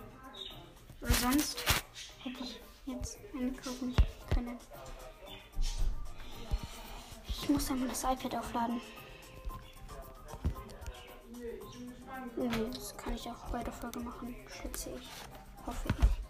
Oder 1.01 1.13
sonst 1.13 1.59
hätte 2.23 2.43
ich 2.43 2.61
jetzt 2.87 3.19
eine 3.35 3.53
kaufen 3.53 3.95
können. 4.33 4.59
Ich 7.29 7.49
muss 7.49 7.71
einmal 7.71 7.89
das 7.89 8.05
iPad 8.05 8.37
aufladen. 8.37 8.81
Nee, 12.37 12.71
das 12.73 12.97
kann 12.97 13.15
ich 13.15 13.29
auch 13.29 13.51
bei 13.53 13.63
der 13.63 13.73
Folge 13.73 14.01
machen, 14.01 14.35
schätze 14.49 14.91
ich. 14.91 15.09
Hoffe 15.67 15.89
ich. 15.89 16.24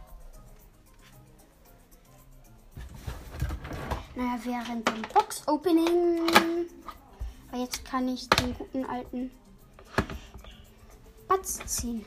Naja, 4.16 4.38
während 4.44 4.86
dem 4.88 5.02
Box-Opening. 5.12 6.20
Aber 7.48 7.60
jetzt 7.60 7.84
kann 7.84 8.08
ich 8.08 8.28
den 8.28 8.54
guten 8.54 8.84
alten 8.84 9.30
Batz 11.26 11.58
ziehen. 11.66 12.04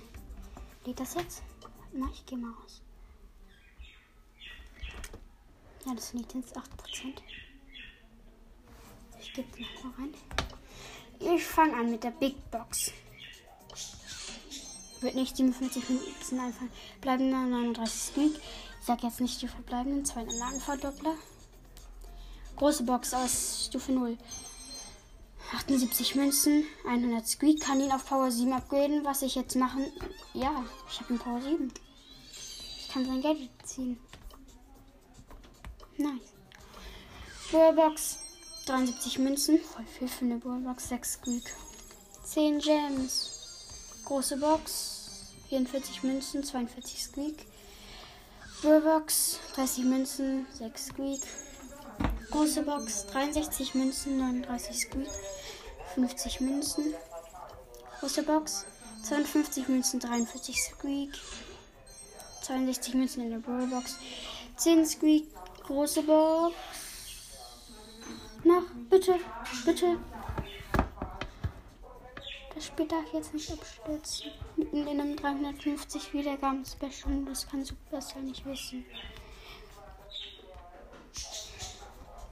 Geht 0.86 1.00
das 1.00 1.16
jetzt? 1.16 1.44
Na, 1.92 2.08
ich 2.14 2.26
gehe 2.26 2.38
mal 2.38 2.52
raus. 2.52 2.82
Ja, 5.86 5.94
das 5.96 6.14
liegt 6.14 6.34
jetzt 6.34 6.56
8%. 6.56 6.64
Ich 9.20 9.34
gebe 9.34 9.48
noch 9.62 9.84
mal 9.84 9.94
rein. 9.98 10.14
Ich 11.20 11.44
fange 11.44 11.76
an 11.76 11.92
mit 11.92 12.04
der 12.04 12.12
Big 12.12 12.36
Box. 12.52 12.92
Wird 15.02 15.16
nicht 15.16 15.36
57 15.36 15.90
Minuten 15.90 16.40
einfallen. 16.40 16.72
Bleiben 17.02 17.30
39 17.30 18.02
Squeak. 18.02 18.36
Ich 18.36 18.86
sag 18.86 19.04
jetzt 19.04 19.20
nicht 19.20 19.42
die 19.42 19.48
verbleibenden. 19.48 20.06
Zwei 20.06 20.22
Anlagenverdoppler. 20.22 21.16
Große 22.58 22.84
Box 22.84 23.14
aus 23.14 23.66
Stufe 23.68 23.92
0. 23.92 24.18
78 25.54 26.16
Münzen, 26.16 26.66
100 26.88 27.28
Squeak. 27.28 27.62
Kann 27.62 27.80
ihn 27.80 27.92
auf 27.92 28.06
Power 28.08 28.32
7 28.32 28.52
upgraden. 28.52 29.06
Was 29.06 29.22
ich 29.22 29.36
jetzt 29.36 29.56
machen? 29.56 29.86
Ja, 30.34 30.66
ich 30.90 31.00
habe 31.00 31.14
ihn 31.14 31.20
Power 31.20 31.40
7. 31.42 31.72
Ich 32.80 32.90
kann 32.90 33.06
sein 33.06 33.22
Gadget 33.22 33.52
ziehen. 33.64 34.00
Nice. 35.98 36.34
Box 37.76 38.18
73 38.66 39.20
Münzen. 39.20 39.60
Voll 39.60 39.86
viel 39.86 40.08
für 40.08 40.26
eine 40.26 40.38
Box. 40.38 40.90
6 40.90 41.14
Squeak. 41.14 41.54
10 42.24 42.60
Gems. 42.60 44.02
Große 44.04 44.38
Box. 44.38 45.34
44 45.50 46.04
Münzen, 46.04 46.44
42 46.44 47.04
Squeak. 47.04 47.46
Box 48.64 49.40
30 49.56 49.84
Münzen, 49.86 50.48
6 50.58 50.88
Squeak. 50.88 51.22
Große 52.32 52.64
Box 52.64 53.08
63 53.08 53.76
Münzen, 53.76 54.18
39 54.20 54.80
Squeak. 54.80 55.10
50 55.96 56.42
Münzen. 56.42 56.94
Große 58.00 58.24
Box 58.24 58.66
52 59.04 59.68
Münzen, 59.68 60.00
43 60.00 60.62
Squeak. 60.62 61.12
62 62.42 62.94
Münzen 62.94 63.24
in 63.24 63.30
der 63.32 63.40
Box. 63.40 63.98
10 64.58 64.86
Squeak. 64.86 65.28
Große 65.66 66.04
Box. 66.04 66.54
Na, 68.44 68.62
bitte, 68.90 69.16
bitte. 69.66 69.98
Das 72.54 72.66
Spiel 72.66 72.88
darf 72.88 73.14
jetzt 73.14 73.34
nicht 73.34 73.52
abstürzen. 73.52 74.32
Mitten 74.56 74.88
in 74.88 75.00
einem 75.00 75.16
350 75.16 76.14
Wiedergaben-Special. 76.14 77.26
Das 77.26 77.48
kann 77.48 77.64
Supercell 77.66 78.24
nicht 78.24 78.46
wissen. 78.46 78.86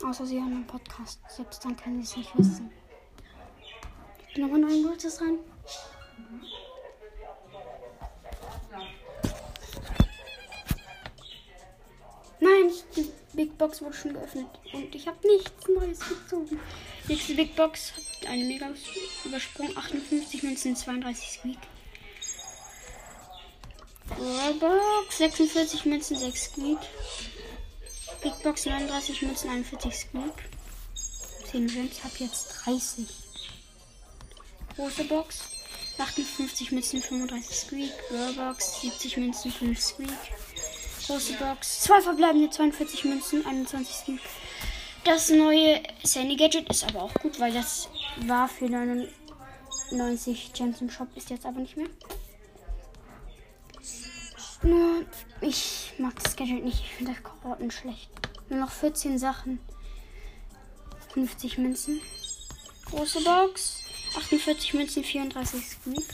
Außer 0.05 0.25
sie 0.25 0.39
hören 0.39 0.53
einen 0.53 0.67
Podcast. 0.67 1.19
Selbst 1.27 1.65
dann 1.65 1.75
können 1.75 2.03
sie 2.03 2.11
es 2.11 2.17
nicht 2.17 2.37
wissen. 2.37 2.71
Ich 4.27 4.35
bin 4.35 4.43
aber 4.43 4.57
noch 4.59 4.69
ein 4.69 4.83
Gutes 4.83 5.17
dran. 5.17 5.39
Nein, 12.39 12.71
die 12.95 13.11
Big 13.33 13.57
Box 13.57 13.81
wurde 13.81 13.95
schon 13.95 14.13
geöffnet. 14.13 14.47
Und 14.73 14.93
ich 14.93 15.07
habe 15.07 15.17
nichts 15.27 15.67
Neues 15.67 15.99
gezogen. 16.07 16.59
Nächste 17.07 17.33
Big 17.33 17.55
Box 17.55 17.93
hat 17.93 18.29
eine 18.29 18.43
mega 18.43 18.69
Übersprung. 19.23 19.75
58 19.75 20.43
Münzen, 20.43 20.75
32 20.75 21.39
Squeak. 21.39 21.57
Box 24.59 25.17
46 25.17 25.85
Münzen, 25.85 26.17
6 26.17 26.43
Squeak. 26.43 26.77
Big 28.21 28.33
Box 28.43 28.65
39 28.65 29.21
Münzen, 29.21 29.49
41 29.49 29.95
Squeak. 29.95 30.33
10 31.51 31.67
Gems, 31.67 32.03
hab 32.03 32.17
jetzt 32.19 32.47
30. 32.65 33.05
Große 34.75 35.03
Box 35.05 35.39
58 35.97 36.71
Münzen, 36.71 37.01
35 37.01 37.55
Squeak. 37.55 37.93
Box 38.35 38.81
70 38.81 39.17
Münzen, 39.17 39.51
5 39.51 39.79
Squeak. 39.79 40.09
Große 41.07 41.33
Box. 41.33 41.81
Zwei 41.81 42.01
verbleibende 42.01 42.49
42 42.49 43.05
Münzen, 43.05 43.45
21 43.45 43.95
Squeak. 43.95 44.19
Das 45.03 45.29
neue 45.29 45.81
Sandy 46.03 46.35
Gadget 46.35 46.67
ist 46.69 46.83
aber 46.83 47.03
auch 47.03 47.13
gut, 47.13 47.39
weil 47.39 47.53
das 47.53 47.89
war 48.25 48.49
für 48.49 48.65
99 48.65 50.51
Gems 50.53 50.81
im 50.81 50.89
Shop, 50.89 51.07
ist 51.15 51.29
jetzt 51.29 51.45
aber 51.45 51.59
nicht 51.59 51.77
mehr. 51.77 51.87
Nur, 54.65 55.05
ich 55.41 55.93
mag 55.99 56.15
das 56.23 56.35
Gadget 56.35 56.63
nicht. 56.63 56.79
Ich 56.79 56.95
finde 56.95 57.13
das 57.13 57.21
Karotten 57.21 57.69
schlecht. 57.69 58.09
Nur 58.49 58.61
noch 58.61 58.71
14 58.71 59.19
Sachen. 59.19 59.59
50 61.13 61.59
Münzen. 61.59 62.01
Große 62.85 63.21
Box. 63.23 63.83
48 64.17 64.73
Münzen, 64.73 65.03
34 65.03 65.63
Squeak. 65.63 66.05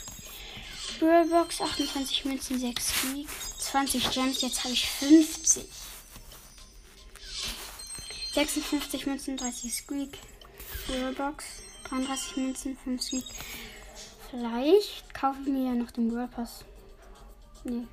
Brawl 1.00 1.26
Box, 1.28 1.62
28 1.62 2.26
Münzen, 2.26 2.58
6 2.58 2.88
Squeak. 2.88 3.28
20 3.58 4.10
Gems, 4.10 4.42
jetzt 4.42 4.64
habe 4.64 4.74
ich 4.74 4.86
50. 4.86 5.64
56 8.34 9.06
Münzen, 9.06 9.36
30 9.38 9.74
Squeak. 9.74 10.18
Brawl 10.86 11.14
Box, 11.14 11.44
33 11.88 12.36
Münzen, 12.36 12.76
5 12.76 13.02
Squeak. 13.02 13.24
Vielleicht 14.30 15.14
kaufe 15.14 15.38
ich 15.42 15.48
mir 15.48 15.70
ja 15.70 15.72
noch 15.72 15.90
den 15.90 16.12
World 16.12 16.32
Pass. 16.32 16.66
Nee. 17.64 17.86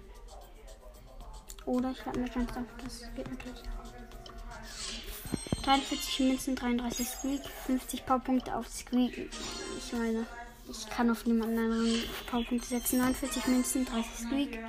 Oder 1.70 1.92
ich 1.92 2.04
lade 2.04 2.20
mir 2.20 2.28
Chance 2.28 2.52
auf. 2.56 2.66
Das 2.84 3.02
geht 3.16 3.30
natürlich 3.30 3.62
auch. 3.78 5.64
43 5.64 6.20
Münzen, 6.22 6.56
33 6.56 7.08
Squeak, 7.08 7.42
50 7.68 8.06
Powerpunkte 8.08 8.56
auf 8.56 8.68
Squeak. 8.68 9.30
Ich 9.78 9.94
meine, 9.94 10.26
ich 10.68 10.90
kann 10.90 11.12
auf 11.12 11.28
niemanden 11.28 11.60
anderen 11.60 12.04
Powerpunkte 12.26 12.68
setzen. 12.68 12.98
49 12.98 13.46
Münzen, 13.46 13.86
30 13.86 14.12
Squeak. 14.18 14.60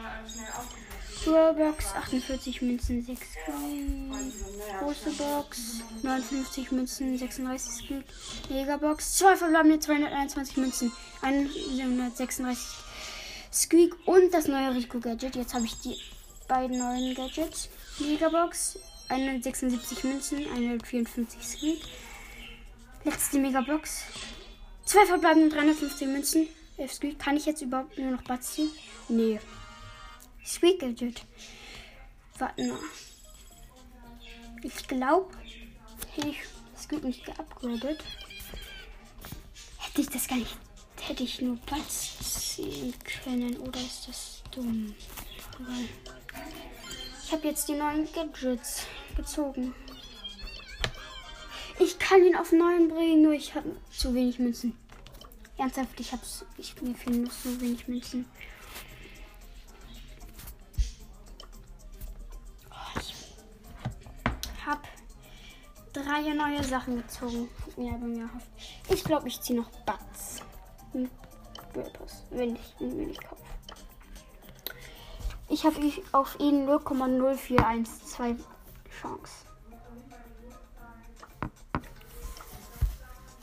Box, 1.24 1.94
48 1.94 2.60
Münzen, 2.60 3.02
6 3.02 3.20
Squeak. 3.32 4.12
Große 4.80 5.10
Box, 5.12 5.80
59 6.02 6.70
Münzen, 6.72 7.16
36 7.16 7.72
Squeak. 7.72 8.04
Megabox, 8.50 9.16
2 9.16 9.36
verbleibende 9.36 9.80
221 9.80 10.56
Münzen, 10.58 10.92
136 11.22 12.58
Squeak 13.50 13.96
und 14.06 14.34
das 14.34 14.48
neue 14.48 14.74
Rico 14.74 15.00
Gadget. 15.00 15.36
Jetzt 15.36 15.54
habe 15.54 15.64
ich 15.64 15.78
die 15.80 15.96
beiden 16.50 16.78
neuen 16.78 17.14
Gadgets. 17.14 17.68
Megabox, 18.00 18.76
176 19.08 20.02
Münzen, 20.02 20.38
154 20.48 21.46
Squeak. 21.46 21.80
Letzte 23.04 23.38
Megabox. 23.38 24.02
Zwei 24.84 25.06
verbleibende 25.06 25.54
350 25.54 26.08
Münzen. 26.08 26.48
11 26.76 26.92
Squeak. 26.92 27.18
Kann 27.20 27.36
ich 27.36 27.46
jetzt 27.46 27.62
überhaupt 27.62 27.96
nur 27.96 28.10
noch 28.10 28.22
Batz 28.22 28.54
ziehen? 28.54 28.70
Nee. 29.08 29.38
Squeak 30.44 30.80
Gadget. 30.80 31.22
Warte 32.38 32.66
mal. 32.66 32.78
Ich 34.62 34.88
glaube, 34.88 35.32
hätte 36.16 36.28
ich 36.30 36.38
Squeak 36.76 37.04
nicht 37.04 37.24
geupgradet, 37.24 38.02
hätte 39.78 40.00
ich 40.00 40.08
das 40.08 40.26
gar 40.26 40.36
nicht. 40.36 40.56
Hätte 41.00 41.22
ich 41.22 41.40
nur 41.40 41.56
Batz 41.58 42.54
ziehen 42.54 42.92
können. 43.22 43.56
Oder 43.58 43.80
ist 43.80 44.08
das 44.08 44.42
dumm? 44.50 44.94
Weil 45.58 45.88
ich 47.30 47.36
habe 47.36 47.46
jetzt 47.46 47.68
die 47.68 47.74
neuen 47.74 48.12
Gadgets 48.12 48.88
gezogen. 49.16 49.72
Ich 51.78 51.96
kann 51.96 52.24
ihn 52.24 52.34
auf 52.34 52.50
9 52.50 52.88
bringen, 52.88 53.22
nur 53.22 53.34
ich 53.34 53.54
habe 53.54 53.70
zu 53.88 54.12
wenig 54.14 54.40
Münzen. 54.40 54.76
Ernsthaft, 55.56 56.00
ich 56.00 56.10
hab's. 56.10 56.44
Ich, 56.58 56.82
mir 56.82 56.92
fehlen 56.92 57.22
nur 57.22 57.30
so 57.30 57.60
wenig 57.60 57.86
Münzen. 57.86 58.28
Oh, 62.68 62.98
ich 62.98 63.14
hab 64.66 64.88
drei 65.92 66.34
neue 66.34 66.64
Sachen 66.64 66.96
gezogen. 66.96 67.48
Ja, 67.76 67.92
bei 67.92 68.08
mir 68.08 68.28
hofft. 68.34 68.50
Ich 68.88 69.04
glaube, 69.04 69.28
ich 69.28 69.40
ziehe 69.40 69.60
noch 69.60 69.70
Bats. 69.86 70.42
Hm, 70.90 71.08
wenn 72.30 72.56
ich 72.56 72.74
ihn 72.80 72.96
mir 72.96 73.06
nicht 73.06 73.22
kaufe. 73.22 73.39
Ich 75.50 75.66
habe 75.66 75.76
auf 76.12 76.38
ihn 76.38 76.68
0,0412 76.68 78.36
Chance. 79.00 79.32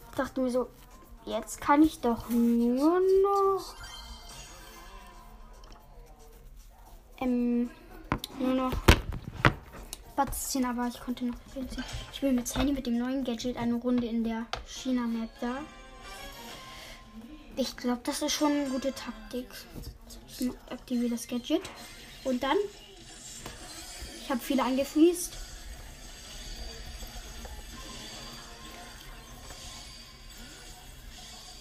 Ich 0.09 0.15
dachte 0.15 0.41
mir 0.41 0.49
so, 0.49 0.69
jetzt 1.25 1.59
kann 1.59 1.83
ich 1.83 1.99
doch 1.99 2.29
nur 2.29 3.01
noch 3.21 3.75
ähm, 7.19 7.69
nur 8.39 8.53
noch 8.53 8.71
Batz 10.15 10.49
ziehen, 10.49 10.65
aber 10.65 10.87
ich 10.87 10.99
konnte 10.99 11.25
noch. 11.25 11.35
Ich 12.13 12.21
will 12.21 12.31
mit 12.31 12.47
Sandy 12.47 12.71
mit 12.71 12.87
dem 12.87 12.97
neuen 12.97 13.25
Gadget 13.25 13.57
eine 13.57 13.75
Runde 13.75 14.07
in 14.07 14.23
der 14.23 14.45
China-Map 14.65 15.29
da. 15.41 15.57
Ich 17.57 17.75
glaube, 17.75 17.99
das 18.03 18.21
ist 18.21 18.33
schon 18.33 18.51
eine 18.51 18.69
gute 18.69 18.93
Taktik. 18.93 19.47
Ich 20.27 20.49
aktiviere 20.71 21.11
das 21.11 21.27
Gadget. 21.27 21.61
Und 22.27 22.43
dann? 22.43 22.57
Ich 24.21 24.29
habe 24.29 24.41
viele 24.41 24.61
angefriest. 24.61 25.31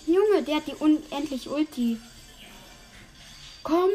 Junge, 0.08 0.42
der 0.42 0.56
hat 0.56 0.66
die 0.66 0.74
unendlich 0.74 1.48
Ulti. 1.48 2.00
Komm. 3.62 3.90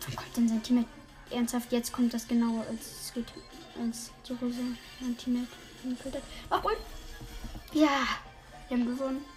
Dann 0.00 0.16
kommt 0.16 0.36
denn 0.36 0.48
sein 0.48 0.62
Teammate. 0.64 0.88
Ernsthaft, 1.30 1.70
jetzt 1.70 1.92
kommt 1.92 2.14
das 2.14 2.26
genauer 2.26 2.66
als. 2.68 3.12
Als 3.80 4.10
die 4.26 4.32
Rose 4.32 4.58
mein 4.98 5.16
Teammate. 5.16 5.46
Ach, 6.50 6.64
und? 6.64 6.76
Ja, 7.72 8.08
wir 8.68 8.76
haben 8.76 8.86
gewonnen. 8.86 9.35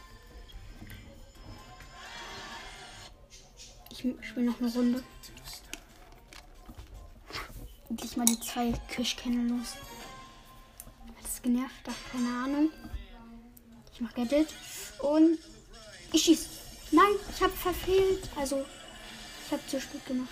Ich 4.01 4.27
spiele 4.29 4.45
noch 4.45 4.61
eine 4.61 4.71
Runde. 4.71 5.03
Endlich 7.89 8.15
mal 8.15 8.25
die 8.25 8.39
zwei 8.39 8.71
Kirschkerne 8.87 9.49
los. 9.49 9.75
Hat 11.17 11.25
es 11.25 11.41
genervt? 11.41 11.85
Ach, 11.85 12.11
keine 12.13 12.29
Ahnung. 12.45 12.71
Ich 13.91 13.99
mach 13.99 14.13
Gadget. 14.13 14.47
Und 14.99 15.37
ich 16.13 16.23
schieß. 16.23 16.47
Nein, 16.91 17.11
ich 17.29 17.41
habe 17.41 17.51
verfehlt. 17.51 18.29
Also, 18.37 18.65
ich 19.45 19.51
habe 19.51 19.67
zu 19.67 19.81
spät 19.81 20.05
gemacht. 20.05 20.29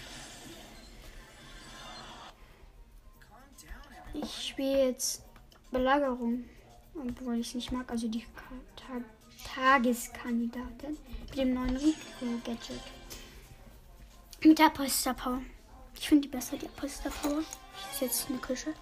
Ich 4.14 4.48
spiele 4.48 4.86
jetzt 4.88 5.24
Belagerung. 5.72 6.46
Obwohl 6.96 7.40
ich 7.40 7.50
es 7.50 7.56
nicht 7.56 7.72
mag. 7.74 7.92
Also 7.92 8.08
die 8.08 8.24
Tag 8.78 9.04
Tageskandidatin. 9.54 10.98
Mit 11.28 11.38
dem 11.38 11.54
neuen 11.54 11.76
Rico-Gadget. 11.76 12.97
Mit 14.44 14.60
der 14.60 14.68
Apostel 14.68 15.16
Power. 15.16 15.42
Ich 15.96 16.08
finde 16.08 16.28
die 16.28 16.28
besser, 16.28 16.58
die 16.58 16.68
Apostel 16.68 17.10
Power. 17.10 17.40
Ich 17.40 17.94
ist 17.94 18.02
jetzt 18.02 18.30
eine 18.30 18.38
Küche. 18.38 18.74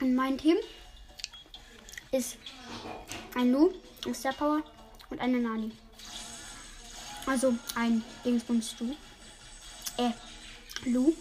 Und 0.00 0.14
mein 0.14 0.38
Team 0.38 0.56
ist 2.12 2.38
ein 3.34 3.52
Lu, 3.52 3.70
ein 4.06 4.14
Star 4.14 4.32
Power 4.32 4.62
und 5.10 5.20
eine 5.20 5.38
Nani. 5.38 5.72
Also 7.26 7.54
ein 7.74 8.02
Dingsbums 8.24 8.76
Du. 8.78 8.96
Äh, 9.98 10.12
Lu. 10.88 11.12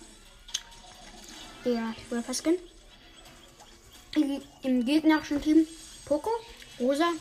Der 1.65 1.93
Rapper 2.09 2.33
Skin. 2.33 2.57
Im 4.61 4.85
gegnerischen 4.85 5.41
Team 5.41 5.67
Poco, 6.05 6.29
Rosa, 6.79 7.11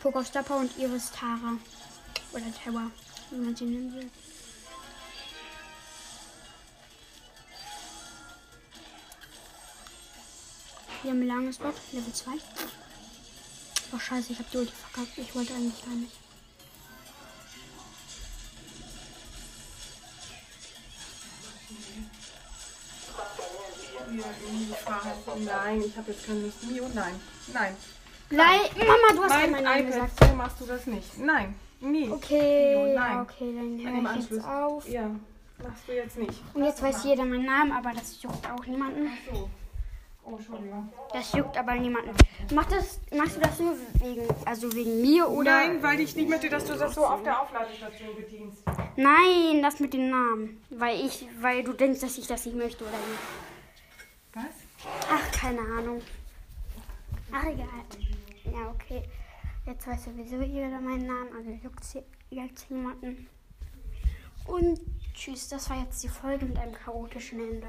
Poco 0.00 0.22
Star 0.22 0.44
Power 0.44 0.60
und 0.60 0.78
Iris 0.78 1.10
Tara. 1.10 1.58
Oder 2.34 2.52
Tower, 2.52 2.90
wie 3.30 3.36
man 3.36 3.54
sie 3.54 3.64
nennen 3.64 3.94
will. 3.94 4.10
Wir 11.02 11.10
haben 11.12 11.20
ein 11.20 11.26
langes 11.28 11.58
Bot, 11.58 11.74
Level 11.92 12.12
2. 12.12 12.32
Oh 13.92 13.98
scheiße, 14.00 14.32
ich 14.32 14.38
habe 14.38 14.48
die 14.52 14.56
Ulti 14.56 14.72
verkackt. 14.72 15.16
Ich 15.16 15.32
wollte 15.32 15.54
eigentlich 15.54 15.84
gar 15.84 15.94
nicht. 15.94 16.12
Nein, 25.44 25.82
ich 25.86 25.96
habe 25.96 26.10
jetzt 26.10 26.26
keine 26.26 26.40
Lust. 26.40 26.62
Mio, 26.64 26.88
nein. 26.94 27.20
Nein. 27.52 27.76
Nein, 28.30 28.60
Mama, 28.76 29.12
du 29.12 29.22
hast 29.22 29.30
mein 29.30 29.50
mein 29.52 29.80
iPad, 29.80 29.86
gesagt. 29.86 30.18
so 30.18 30.34
machst 30.34 30.60
du 30.60 30.66
das 30.66 30.86
nicht. 30.86 31.18
Nein, 31.18 31.54
nie. 31.84 32.10
Okay, 32.10 32.94
nein. 32.94 33.20
okay, 33.20 33.54
dann 33.54 33.78
höre 33.78 34.00
ich 34.00 34.08
Anschluss. 34.08 34.30
jetzt 34.30 34.46
auf. 34.46 34.88
Ja, 34.88 35.10
machst 35.62 35.88
du 35.88 35.92
jetzt 35.92 36.18
nicht. 36.18 36.42
Und 36.54 36.64
jetzt 36.64 36.82
weiß 36.82 37.04
jeder 37.04 37.24
meinen 37.24 37.46
Namen, 37.46 37.72
aber 37.72 37.92
das 37.92 38.22
juckt 38.22 38.50
auch 38.50 38.66
niemanden. 38.66 39.08
Ach 39.12 39.34
so. 39.34 39.48
Oh, 40.26 40.36
Entschuldigung. 40.36 40.90
Das 41.12 41.32
juckt 41.32 41.56
aber 41.58 41.74
niemanden. 41.74 42.10
Mach 42.54 42.64
das, 42.64 42.98
machst 43.14 43.36
du 43.36 43.40
das 43.40 43.60
nur 43.60 43.76
wegen, 44.00 44.26
also 44.46 44.72
wegen 44.72 45.02
mir 45.02 45.28
oder? 45.28 45.50
Nein, 45.50 45.82
weil 45.82 46.00
ich 46.00 46.16
nicht 46.16 46.30
möchte, 46.30 46.48
dass 46.48 46.64
du 46.64 46.74
das 46.74 46.94
so 46.94 47.04
auf 47.04 47.22
der 47.22 47.42
Aufladestation 47.42 48.16
bedienst. 48.16 48.62
Nein, 48.96 49.62
das 49.62 49.80
mit 49.80 49.92
dem 49.92 50.08
Namen. 50.08 50.62
Weil 50.70 51.04
ich, 51.04 51.26
weil 51.40 51.62
du 51.62 51.74
denkst, 51.74 52.00
dass 52.00 52.16
ich 52.16 52.26
das 52.26 52.46
nicht 52.46 52.56
möchte 52.56 52.84
oder 52.84 52.92
nicht. 52.92 53.20
Was? 54.32 54.94
Ach, 55.10 55.30
keine 55.32 55.60
Ahnung. 55.60 56.00
Ach, 57.30 57.44
egal. 57.44 57.68
Ja, 58.44 58.70
okay. 58.70 59.02
Jetzt 59.66 59.86
weiß 59.86 60.04
sowieso 60.04 60.42
jeder 60.42 60.80
meinen 60.80 61.06
Namen, 61.06 61.32
also 61.34 61.50
juckt 61.50 61.84
jetzt 62.30 62.70
niemanden. 62.70 63.28
Und 64.46 64.78
tschüss, 65.14 65.48
das 65.48 65.70
war 65.70 65.80
jetzt 65.80 66.02
die 66.02 66.08
Folge 66.08 66.44
mit 66.44 66.58
einem 66.58 66.74
chaotischen 66.74 67.40
Ende. 67.40 67.68